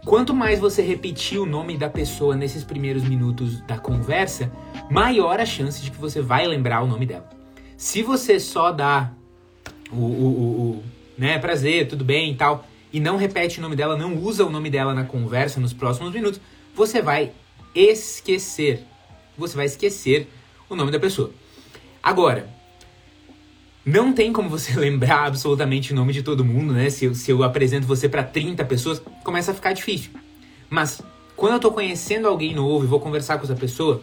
Quanto 0.06 0.34
mais 0.34 0.60
você 0.60 0.82
repetir 0.82 1.40
o 1.40 1.46
nome 1.46 1.78
da 1.78 1.90
pessoa 1.90 2.36
nesses 2.36 2.64
primeiros 2.64 3.04
minutos 3.04 3.62
da 3.62 3.78
conversa, 3.78 4.52
maior 4.90 5.40
a 5.40 5.46
chance 5.46 5.82
de 5.82 5.90
que 5.90 5.98
você 5.98 6.22
vai 6.22 6.46
lembrar 6.46 6.84
o 6.84 6.88
nome 6.88 7.06
dela. 7.06 7.30
Se 7.78 8.04
você 8.04 8.38
só 8.40 8.72
dá 8.72 9.14
o, 9.92 9.96
o, 9.96 10.00
o, 10.00 10.72
o 10.72 10.84
né, 11.18 11.40
prazer, 11.40 11.88
tudo 11.88 12.04
bem 12.04 12.32
e 12.32 12.36
tal, 12.36 12.66
e 12.92 13.00
não 13.00 13.16
repete 13.16 13.60
o 13.60 13.62
nome 13.62 13.78
dela, 13.78 13.96
não 13.96 14.18
usa 14.18 14.46
o 14.46 14.50
nome 14.50 14.70
dela 14.70 14.94
na 14.94 15.06
conversa 15.06 15.60
nos 15.60 15.74
próximos 15.74 16.14
minutos, 16.14 16.42
você 16.76 17.02
vai 17.02 17.32
esquecer. 17.74 18.84
Você 19.38 19.56
vai 19.56 19.66
esquecer 19.66 20.28
o 20.70 20.76
nome 20.76 20.92
da 20.92 21.00
pessoa. 21.00 21.32
Agora, 22.02 22.50
Não 23.86 24.14
tem 24.14 24.32
como 24.32 24.50
você 24.50 24.74
lembrar 24.80 25.26
absolutamente 25.26 25.92
o 25.92 25.96
nome 25.96 26.14
de 26.14 26.24
todo 26.24 26.46
mundo, 26.46 26.74
né? 26.74 26.90
Se 26.90 27.06
eu, 27.06 27.16
se 27.16 27.32
eu 27.32 27.44
apresento 27.44 27.86
você 27.86 28.08
para 28.08 28.24
30 28.24 28.64
pessoas, 28.66 29.02
começa 29.24 29.52
a 29.52 29.54
ficar 29.54 29.74
difícil. 29.74 30.12
Mas 30.70 31.02
quando 31.36 31.54
eu 31.54 31.60
tô 31.60 31.72
conhecendo 31.72 32.28
alguém 32.28 32.54
novo 32.54 32.86
e 32.86 32.88
vou 32.88 33.00
conversar 33.00 33.38
com 33.38 33.44
essa 33.44 33.56
pessoa, 33.56 34.02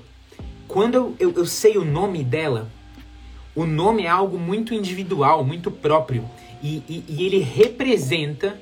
quando 0.69 0.95
eu, 0.95 1.16
eu, 1.19 1.33
eu 1.33 1.47
sei 1.47 1.79
o 1.79 1.85
nome 1.85 2.23
dela, 2.23 2.71
o 3.55 3.64
nome 3.64 4.05
é 4.05 4.09
algo 4.09 4.38
muito 4.38 4.75
individual, 4.75 5.45
muito 5.45 5.71
próprio. 5.71 6.29
E, 6.62 6.83
e, 6.88 7.05
e 7.09 7.25
ele 7.25 7.38
representa 7.38 8.61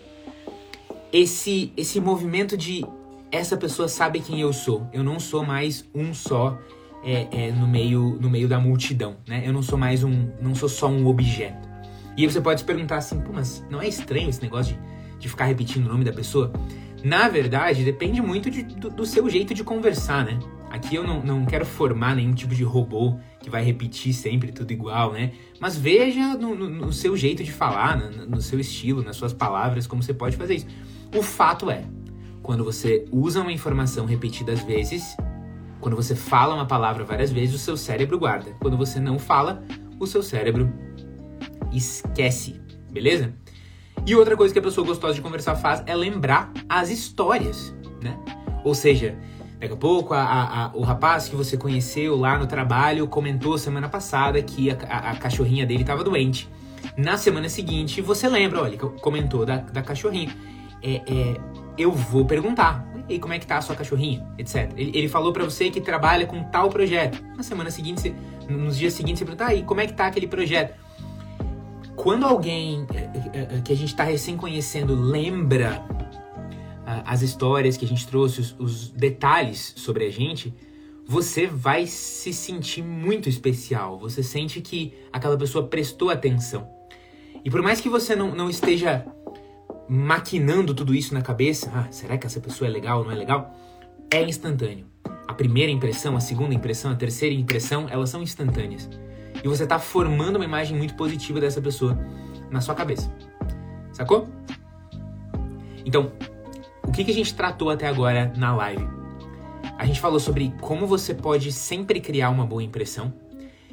esse, 1.12 1.72
esse 1.76 2.00
movimento 2.00 2.56
de 2.56 2.84
essa 3.30 3.56
pessoa 3.56 3.88
sabe 3.88 4.20
quem 4.20 4.40
eu 4.40 4.52
sou. 4.52 4.88
Eu 4.92 5.02
não 5.02 5.18
sou 5.18 5.44
mais 5.44 5.84
um 5.94 6.14
só 6.14 6.58
é, 7.02 7.28
é, 7.30 7.52
no, 7.52 7.66
meio, 7.66 8.18
no 8.20 8.28
meio 8.28 8.48
da 8.48 8.58
multidão, 8.58 9.16
né? 9.26 9.42
Eu 9.44 9.52
não 9.52 9.62
sou 9.62 9.78
mais 9.78 10.02
um, 10.02 10.28
não 10.40 10.54
sou 10.54 10.68
só 10.68 10.88
um 10.88 11.06
objeto. 11.06 11.68
E 12.16 12.22
aí 12.22 12.30
você 12.30 12.40
pode 12.40 12.60
se 12.60 12.66
perguntar 12.66 12.96
assim, 12.96 13.20
Pô, 13.20 13.32
mas 13.32 13.64
não 13.70 13.80
é 13.80 13.86
estranho 13.86 14.28
esse 14.28 14.42
negócio 14.42 14.74
de, 14.74 15.20
de 15.20 15.28
ficar 15.28 15.44
repetindo 15.44 15.86
o 15.86 15.88
nome 15.88 16.04
da 16.04 16.12
pessoa? 16.12 16.52
Na 17.04 17.28
verdade, 17.28 17.84
depende 17.84 18.20
muito 18.20 18.50
de, 18.50 18.62
do, 18.62 18.90
do, 18.90 19.06
seu 19.06 19.28
jeito 19.30 19.54
de 19.54 19.62
conversar, 19.62 20.24
né? 20.24 20.38
Aqui 20.68 20.96
eu 20.96 21.04
não, 21.04 21.22
não 21.22 21.46
quero 21.46 21.64
formar 21.64 22.16
nenhum 22.16 22.34
tipo 22.34 22.54
de 22.54 22.64
robô 22.64 23.16
que 23.40 23.48
vai 23.48 23.62
repetir 23.62 24.12
sempre 24.12 24.50
tudo 24.50 24.72
igual, 24.72 25.12
né? 25.12 25.32
Mas 25.60 25.76
veja 25.76 26.34
no, 26.34 26.54
no, 26.54 26.68
no 26.68 26.92
seu 26.92 27.16
jeito 27.16 27.44
de 27.44 27.52
falar, 27.52 27.96
no, 27.96 28.26
no 28.26 28.42
seu 28.42 28.58
estilo, 28.58 29.02
nas 29.02 29.16
suas 29.16 29.32
palavras, 29.32 29.86
como 29.86 30.02
você 30.02 30.12
pode 30.12 30.36
fazer 30.36 30.56
isso. 30.56 30.66
O 31.14 31.22
fato 31.22 31.70
é, 31.70 31.84
quando 32.42 32.64
você 32.64 33.04
usa 33.12 33.40
uma 33.40 33.52
informação 33.52 34.04
repetidas 34.04 34.60
vezes, 34.62 35.16
quando 35.80 35.96
você 35.96 36.14
fala 36.14 36.54
uma 36.54 36.66
palavra 36.66 37.04
várias 37.04 37.30
vezes, 37.30 37.54
o 37.54 37.58
seu 37.58 37.76
cérebro 37.76 38.18
guarda. 38.18 38.50
Quando 38.60 38.76
você 38.76 38.98
não 39.00 39.18
fala, 39.18 39.62
o 39.98 40.06
seu 40.06 40.22
cérebro 40.22 40.72
esquece, 41.72 42.60
beleza? 42.90 43.32
E 44.06 44.14
outra 44.14 44.36
coisa 44.36 44.52
que 44.52 44.58
a 44.58 44.62
pessoa 44.62 44.86
gostosa 44.86 45.14
de 45.14 45.20
conversar 45.20 45.56
faz 45.56 45.82
é 45.86 45.94
lembrar 45.94 46.52
as 46.68 46.90
histórias, 46.90 47.74
né? 48.02 48.18
Ou 48.64 48.74
seja, 48.74 49.16
daqui 49.60 49.74
a 49.74 49.76
pouco 49.76 50.14
a, 50.14 50.22
a, 50.22 50.64
a, 50.64 50.70
o 50.74 50.82
rapaz 50.82 51.28
que 51.28 51.36
você 51.36 51.56
conheceu 51.56 52.16
lá 52.16 52.38
no 52.38 52.46
trabalho 52.46 53.06
comentou 53.06 53.58
semana 53.58 53.88
passada 53.88 54.40
que 54.42 54.70
a, 54.70 55.16
cachorrinha 55.16 55.66
dele 55.66 55.82
estava 55.82 56.02
doente. 56.02 56.48
Na 56.96 57.16
semana 57.16 57.48
seguinte, 57.48 58.00
você 58.00 58.28
lembra, 58.28 58.62
olha, 58.62 58.78
comentou 58.78 59.44
da, 59.44 59.58
da 59.58 59.82
cachorrinha. 59.82 60.34
É, 60.82 60.96
é, 61.06 61.40
eu 61.76 61.92
vou 61.92 62.24
perguntar, 62.24 62.87
e 63.08 63.18
como 63.18 63.32
é 63.32 63.38
que 63.38 63.46
tá 63.46 63.58
a 63.58 63.62
sua 63.62 63.74
cachorrinha, 63.74 64.26
etc. 64.36 64.70
Ele, 64.76 64.90
ele 64.94 65.08
falou 65.08 65.32
para 65.32 65.44
você 65.44 65.70
que 65.70 65.80
trabalha 65.80 66.26
com 66.26 66.42
tal 66.44 66.68
projeto. 66.68 67.22
Na 67.36 67.42
semana 67.42 67.70
seguinte, 67.70 68.14
nos 68.48 68.76
dias 68.76 68.92
seguintes, 68.92 69.20
você 69.20 69.24
pergunta, 69.24 69.46
ah, 69.46 69.54
e 69.54 69.62
como 69.62 69.80
é 69.80 69.86
que 69.86 69.94
tá 69.94 70.06
aquele 70.06 70.26
projeto? 70.26 70.74
Quando 71.96 72.24
alguém 72.24 72.86
eh, 72.94 73.10
eh, 73.34 73.48
eh, 73.50 73.60
que 73.64 73.72
a 73.72 73.76
gente 73.76 73.88
está 73.88 74.04
recém 74.04 74.36
conhecendo 74.36 74.94
lembra 74.94 75.82
ah, 76.86 77.02
as 77.06 77.22
histórias 77.22 77.76
que 77.76 77.84
a 77.84 77.88
gente 77.88 78.06
trouxe, 78.06 78.40
os, 78.40 78.54
os 78.58 78.88
detalhes 78.90 79.72
sobre 79.76 80.04
a 80.04 80.10
gente, 80.10 80.54
você 81.04 81.46
vai 81.46 81.86
se 81.86 82.32
sentir 82.32 82.82
muito 82.82 83.28
especial. 83.28 83.98
Você 83.98 84.22
sente 84.22 84.60
que 84.60 84.92
aquela 85.12 85.36
pessoa 85.36 85.66
prestou 85.66 86.10
atenção. 86.10 86.68
E 87.44 87.50
por 87.50 87.62
mais 87.62 87.80
que 87.80 87.88
você 87.88 88.14
não, 88.14 88.34
não 88.34 88.50
esteja 88.50 89.06
maquinando 89.88 90.74
tudo 90.74 90.94
isso 90.94 91.14
na 91.14 91.22
cabeça, 91.22 91.70
ah, 91.74 91.86
será 91.90 92.18
que 92.18 92.26
essa 92.26 92.40
pessoa 92.40 92.68
é 92.68 92.70
legal 92.70 92.98
ou 92.98 93.04
não 93.04 93.12
é 93.12 93.14
legal? 93.14 93.56
É 94.10 94.22
instantâneo. 94.22 94.86
A 95.26 95.32
primeira 95.32 95.72
impressão, 95.72 96.16
a 96.16 96.20
segunda 96.20 96.54
impressão, 96.54 96.90
a 96.90 96.94
terceira 96.94 97.34
impressão, 97.34 97.86
elas 97.88 98.10
são 98.10 98.22
instantâneas. 98.22 98.88
E 99.42 99.48
você 99.48 99.64
está 99.64 99.78
formando 99.78 100.36
uma 100.36 100.44
imagem 100.44 100.76
muito 100.76 100.94
positiva 100.94 101.40
dessa 101.40 101.60
pessoa 101.60 101.98
na 102.50 102.60
sua 102.60 102.74
cabeça. 102.74 103.10
Sacou? 103.92 104.28
Então, 105.84 106.12
o 106.86 106.92
que, 106.92 107.04
que 107.04 107.10
a 107.10 107.14
gente 107.14 107.34
tratou 107.34 107.70
até 107.70 107.86
agora 107.86 108.32
na 108.36 108.54
live? 108.54 108.86
A 109.78 109.86
gente 109.86 110.00
falou 110.00 110.20
sobre 110.20 110.52
como 110.60 110.86
você 110.86 111.14
pode 111.14 111.52
sempre 111.52 112.00
criar 112.00 112.30
uma 112.30 112.44
boa 112.44 112.62
impressão. 112.62 113.12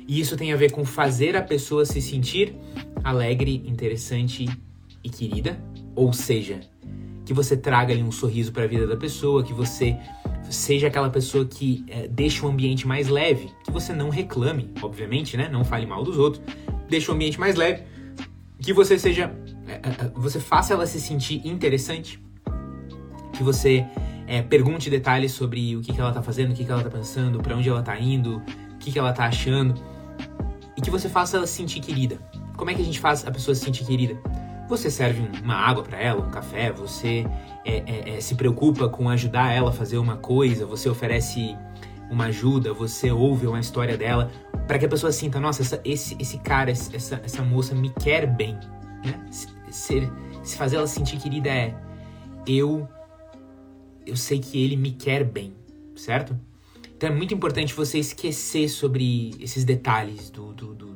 E 0.08 0.20
isso 0.20 0.38
tem 0.38 0.54
a 0.54 0.56
ver 0.56 0.72
com 0.72 0.86
fazer 0.86 1.36
a 1.36 1.42
pessoa 1.42 1.84
se 1.84 2.00
sentir 2.02 2.56
alegre, 3.04 3.64
interessante 3.66 4.48
e 5.04 5.10
querida 5.10 5.60
ou 5.96 6.12
seja, 6.14 6.60
que 7.26 7.34
você 7.34 7.58
traga 7.58 7.94
ali 7.94 8.04
um 8.04 8.12
sorriso 8.12 8.52
para 8.52 8.64
a 8.64 8.68
vida 8.68 8.86
da 8.86 8.96
pessoa, 8.96 9.44
que 9.44 9.54
você 9.54 9.98
seja 10.50 10.88
aquela 10.88 11.10
pessoa 11.10 11.46
que 11.46 11.84
é, 11.88 12.08
deixa 12.08 12.46
o 12.46 12.50
ambiente 12.50 12.88
mais 12.88 13.08
leve, 13.08 13.50
que 13.64 13.72
você 13.72 13.94
não 13.94 14.10
reclame, 14.10 14.70
obviamente, 14.82 15.36
né? 15.36 15.50
Não 15.50 15.66
fale 15.66 15.86
mal 15.86 16.04
dos 16.04 16.18
outros, 16.18 16.44
deixa 16.88 17.12
o 17.12 17.16
ambiente 17.16 17.40
mais 17.40 17.56
leve, 17.56 17.84
que 18.60 18.74
você 18.74 19.00
seja, 19.00 19.34
é, 19.68 20.12
você 20.14 20.40
faça 20.40 20.74
ela 20.74 20.86
se 20.86 21.02
sentir 21.02 21.46
interessante, 21.48 22.20
que 23.34 23.44
você 23.44 23.86
é, 24.28 24.42
pergunte 24.42 24.90
detalhes 24.90 25.32
sobre 25.32 25.76
o 25.76 25.82
que, 25.82 25.94
que 25.94 26.00
ela 26.00 26.12
tá 26.12 26.22
fazendo, 26.22 26.52
o 26.52 26.54
que, 26.54 26.64
que 26.64 26.72
ela 26.72 26.84
tá 26.84 26.90
pensando, 26.90 27.40
para 27.40 27.56
onde 27.56 27.68
ela 27.68 27.82
tá 27.82 28.00
indo, 28.00 28.38
o 28.38 28.78
que, 28.80 28.92
que 28.92 29.00
ela 29.00 29.12
tá 29.12 29.26
achando, 29.26 29.74
e 30.78 30.82
que 30.82 30.92
você 30.92 31.10
faça 31.10 31.38
ela 31.38 31.48
se 31.48 31.54
sentir 31.54 31.80
querida. 31.80 32.20
Como 32.56 32.70
é 32.70 32.74
que 32.74 32.82
a 32.82 32.86
gente 32.86 33.00
faz 33.00 33.26
a 33.26 33.32
pessoa 33.32 33.56
se 33.56 33.66
sentir 33.66 33.86
querida? 33.86 34.18
Você 34.68 34.90
serve 34.90 35.28
uma 35.44 35.56
água 35.56 35.84
para 35.84 36.00
ela, 36.00 36.26
um 36.26 36.32
café, 36.32 36.72
você 36.72 37.26
é, 37.64 37.84
é, 37.86 38.18
é, 38.18 38.22
se 38.22 38.36
preocupa 38.36 38.90
com 38.90 39.10
ajudar 39.10 39.52
ela 39.52 39.70
a 39.70 39.74
fazer 39.74 39.98
uma 39.98 40.18
coisa, 40.18 40.66
você 40.66 40.90
oferece 40.90 41.56
uma 42.10 42.26
ajuda, 42.26 42.74
você 42.74 43.12
ouve 43.12 43.48
uma 43.48 43.60
história 43.60 43.98
dela, 43.98 44.32
para 44.68 44.80
que 44.80 44.86
a 44.86 44.90
pessoa 44.90 45.12
sinta, 45.12 45.40
nossa, 45.40 45.62
essa, 45.62 45.82
esse, 45.86 46.16
esse 46.20 46.40
cara, 46.40 46.72
essa, 46.72 47.22
essa 47.24 47.44
moça 47.44 47.76
me 47.76 47.90
quer 47.90 48.26
bem. 48.26 48.58
Né? 49.04 49.20
Se, 49.70 50.12
se 50.44 50.58
fazer 50.58 50.78
ela 50.78 50.88
sentir 50.88 51.18
querida 51.18 51.50
é 51.50 51.76
eu 52.48 52.88
eu 54.06 54.16
sei 54.16 54.40
que 54.40 54.64
ele 54.64 54.78
me 54.78 54.92
quer 54.92 55.24
bem, 55.24 55.56
certo? 55.96 56.40
Então 56.96 57.10
é 57.10 57.12
muito 57.12 57.34
importante 57.34 57.74
você 57.74 57.98
esquecer 57.98 58.70
sobre 58.70 59.32
esses 59.40 59.66
detalhes 59.66 60.30
do, 60.30 60.54
do, 60.54 60.74
do 60.74 60.95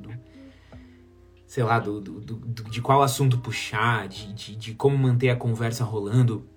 sei 1.50 1.64
lá, 1.64 1.80
do, 1.80 2.00
do, 2.00 2.20
do, 2.20 2.70
de 2.70 2.80
qual 2.80 3.02
assunto 3.02 3.40
puxar, 3.40 4.08
de, 4.08 4.32
de, 4.34 4.56
de 4.56 4.74
como 4.76 4.96
manter 4.96 5.30
a 5.30 5.36
conversa 5.36 5.84
rolando. 5.84 6.48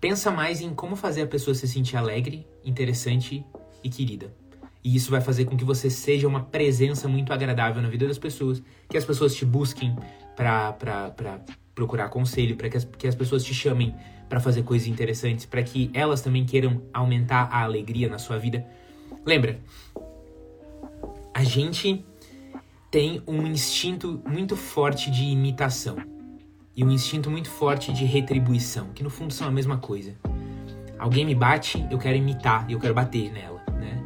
Pensa 0.00 0.28
mais 0.28 0.60
em 0.60 0.74
como 0.74 0.96
fazer 0.96 1.22
a 1.22 1.26
pessoa 1.28 1.54
se 1.54 1.68
sentir 1.68 1.96
alegre, 1.96 2.44
interessante 2.64 3.46
e 3.82 3.88
querida. 3.88 4.34
E 4.82 4.96
isso 4.96 5.08
vai 5.08 5.20
fazer 5.20 5.44
com 5.44 5.56
que 5.56 5.64
você 5.64 5.88
seja 5.88 6.26
uma 6.26 6.42
presença 6.42 7.06
muito 7.06 7.32
agradável 7.32 7.80
na 7.80 7.88
vida 7.88 8.08
das 8.08 8.18
pessoas, 8.18 8.60
que 8.88 8.98
as 8.98 9.04
pessoas 9.04 9.36
te 9.36 9.44
busquem 9.44 9.96
para 10.34 10.74
procurar 11.72 12.08
conselho, 12.08 12.56
para 12.56 12.68
que 12.68 12.76
as, 12.76 12.84
que 12.84 13.06
as 13.06 13.14
pessoas 13.14 13.44
te 13.44 13.54
chamem 13.54 13.94
para 14.28 14.40
fazer 14.40 14.64
coisas 14.64 14.88
interessantes, 14.88 15.46
para 15.46 15.62
que 15.62 15.92
elas 15.94 16.20
também 16.22 16.44
queiram 16.44 16.82
aumentar 16.92 17.48
a 17.52 17.62
alegria 17.62 18.08
na 18.08 18.18
sua 18.18 18.36
vida. 18.36 18.66
Lembra, 19.24 19.60
a 21.32 21.44
gente 21.44 22.04
tem 22.94 23.20
um 23.26 23.44
instinto 23.44 24.22
muito 24.24 24.56
forte 24.56 25.10
de 25.10 25.24
imitação 25.24 25.96
e 26.76 26.84
um 26.84 26.92
instinto 26.92 27.28
muito 27.28 27.50
forte 27.50 27.92
de 27.92 28.04
retribuição, 28.04 28.90
que 28.94 29.02
no 29.02 29.10
fundo 29.10 29.32
são 29.32 29.48
a 29.48 29.50
mesma 29.50 29.78
coisa. 29.78 30.14
Alguém 30.96 31.26
me 31.26 31.34
bate, 31.34 31.84
eu 31.90 31.98
quero 31.98 32.16
imitar, 32.16 32.70
eu 32.70 32.78
quero 32.78 32.94
bater 32.94 33.32
nela, 33.32 33.60
né? 33.80 34.00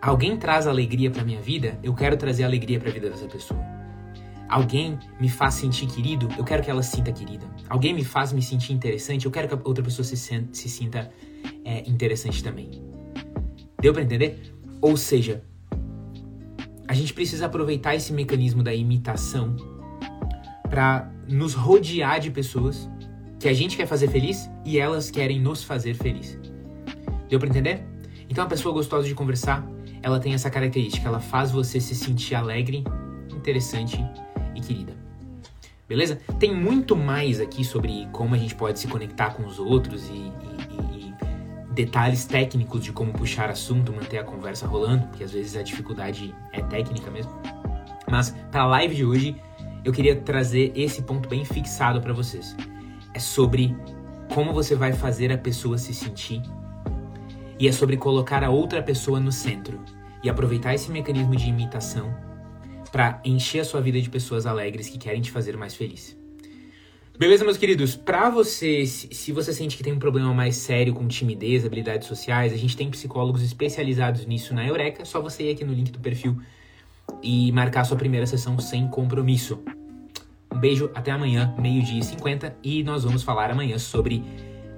Alguém 0.00 0.34
traz 0.38 0.66
alegria 0.66 1.10
para 1.10 1.22
minha 1.22 1.42
vida, 1.42 1.78
eu 1.82 1.92
quero 1.92 2.16
trazer 2.16 2.44
alegria 2.44 2.80
para 2.80 2.88
a 2.88 2.92
vida 2.92 3.10
dessa 3.10 3.26
pessoa. 3.26 3.60
Alguém 4.48 4.98
me 5.20 5.28
faz 5.28 5.52
sentir 5.52 5.86
querido, 5.86 6.26
eu 6.38 6.44
quero 6.44 6.62
que 6.62 6.70
ela 6.70 6.82
se 6.82 6.96
sinta 6.96 7.12
querida. 7.12 7.44
Alguém 7.68 7.92
me 7.92 8.02
faz 8.02 8.32
me 8.32 8.40
sentir 8.40 8.72
interessante, 8.72 9.26
eu 9.26 9.30
quero 9.30 9.46
que 9.46 9.52
a 9.52 9.60
outra 9.62 9.84
pessoa 9.84 10.06
se, 10.06 10.16
se 10.16 10.68
sinta 10.70 11.12
é, 11.62 11.86
interessante 11.86 12.42
também. 12.42 12.82
Deu 13.78 13.92
para 13.92 14.00
entender? 14.00 14.54
Ou 14.80 14.96
seja, 14.96 15.44
a 16.86 16.94
gente 16.94 17.12
precisa 17.12 17.46
aproveitar 17.46 17.94
esse 17.94 18.12
mecanismo 18.12 18.62
da 18.62 18.74
imitação 18.74 19.56
para 20.68 21.10
nos 21.28 21.54
rodear 21.54 22.20
de 22.20 22.30
pessoas 22.30 22.88
que 23.38 23.48
a 23.48 23.52
gente 23.52 23.76
quer 23.76 23.86
fazer 23.86 24.08
feliz 24.08 24.48
e 24.64 24.78
elas 24.78 25.10
querem 25.10 25.40
nos 25.40 25.62
fazer 25.62 25.94
feliz. 25.94 26.38
Deu 27.28 27.38
para 27.38 27.48
entender? 27.48 27.84
Então 28.28 28.44
a 28.44 28.46
pessoa 28.46 28.72
gostosa 28.72 29.06
de 29.06 29.14
conversar, 29.14 29.66
ela 30.02 30.18
tem 30.18 30.34
essa 30.34 30.50
característica, 30.50 31.06
ela 31.06 31.20
faz 31.20 31.50
você 31.50 31.80
se 31.80 31.94
sentir 31.94 32.34
alegre, 32.34 32.84
interessante 33.30 33.98
e 34.54 34.60
querida. 34.60 34.94
Beleza? 35.88 36.18
Tem 36.38 36.54
muito 36.54 36.96
mais 36.96 37.40
aqui 37.40 37.64
sobre 37.64 38.08
como 38.12 38.34
a 38.34 38.38
gente 38.38 38.54
pode 38.54 38.78
se 38.78 38.88
conectar 38.88 39.34
com 39.34 39.44
os 39.44 39.58
outros 39.58 40.08
e, 40.08 40.12
e, 40.12 40.53
detalhes 41.74 42.24
técnicos 42.24 42.82
de 42.82 42.92
como 42.92 43.12
puxar 43.12 43.50
assunto, 43.50 43.92
manter 43.92 44.18
a 44.18 44.24
conversa 44.24 44.66
rolando, 44.66 45.08
porque 45.08 45.24
às 45.24 45.32
vezes 45.32 45.56
a 45.56 45.62
dificuldade 45.62 46.34
é 46.52 46.62
técnica 46.62 47.10
mesmo. 47.10 47.32
Mas 48.08 48.30
para 48.50 48.62
a 48.62 48.66
live 48.66 48.94
de 48.94 49.04
hoje, 49.04 49.36
eu 49.84 49.92
queria 49.92 50.16
trazer 50.16 50.72
esse 50.74 51.02
ponto 51.02 51.28
bem 51.28 51.44
fixado 51.44 52.00
para 52.00 52.12
vocês. 52.12 52.56
É 53.12 53.18
sobre 53.18 53.76
como 54.32 54.52
você 54.52 54.74
vai 54.74 54.92
fazer 54.92 55.32
a 55.32 55.38
pessoa 55.38 55.76
se 55.76 55.92
sentir 55.92 56.42
e 57.58 57.68
é 57.68 57.72
sobre 57.72 57.96
colocar 57.96 58.42
a 58.42 58.50
outra 58.50 58.82
pessoa 58.82 59.20
no 59.20 59.32
centro 59.32 59.80
e 60.22 60.30
aproveitar 60.30 60.74
esse 60.74 60.90
mecanismo 60.90 61.36
de 61.36 61.48
imitação 61.48 62.14
para 62.90 63.20
encher 63.24 63.60
a 63.60 63.64
sua 63.64 63.80
vida 63.80 64.00
de 64.00 64.08
pessoas 64.08 64.46
alegres 64.46 64.88
que 64.88 64.98
querem 64.98 65.20
te 65.20 65.30
fazer 65.30 65.56
mais 65.56 65.74
feliz. 65.74 66.16
Beleza, 67.16 67.44
meus 67.44 67.56
queridos? 67.56 67.94
Pra 67.94 68.28
você, 68.28 68.84
se 68.84 69.30
você 69.30 69.52
sente 69.52 69.76
que 69.76 69.84
tem 69.84 69.92
um 69.92 70.00
problema 70.00 70.34
mais 70.34 70.56
sério 70.56 70.92
com 70.92 71.06
timidez, 71.06 71.64
habilidades 71.64 72.08
sociais, 72.08 72.52
a 72.52 72.56
gente 72.56 72.76
tem 72.76 72.90
psicólogos 72.90 73.40
especializados 73.40 74.26
nisso 74.26 74.52
na 74.52 74.66
Eureka. 74.66 75.04
Só 75.04 75.20
você 75.20 75.44
ir 75.44 75.52
aqui 75.52 75.64
no 75.64 75.72
link 75.72 75.92
do 75.92 76.00
perfil 76.00 76.40
e 77.22 77.52
marcar 77.52 77.84
sua 77.84 77.96
primeira 77.96 78.26
sessão 78.26 78.58
sem 78.58 78.88
compromisso. 78.88 79.62
Um 80.52 80.58
beijo, 80.58 80.90
até 80.92 81.12
amanhã, 81.12 81.54
meio-dia 81.56 82.00
e 82.00 82.04
50, 82.04 82.56
e 82.64 82.82
nós 82.82 83.04
vamos 83.04 83.22
falar 83.22 83.48
amanhã 83.48 83.78
sobre 83.78 84.24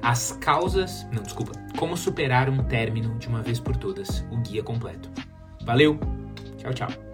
as 0.02 0.32
causas. 0.32 1.06
Não, 1.10 1.22
desculpa. 1.22 1.52
Como 1.78 1.96
superar 1.96 2.50
um 2.50 2.62
término 2.64 3.18
de 3.18 3.28
uma 3.28 3.40
vez 3.40 3.58
por 3.58 3.78
todas. 3.78 4.20
O 4.30 4.36
guia 4.36 4.62
completo. 4.62 5.10
Valeu! 5.64 5.98
Tchau, 6.58 6.74
tchau. 6.74 7.05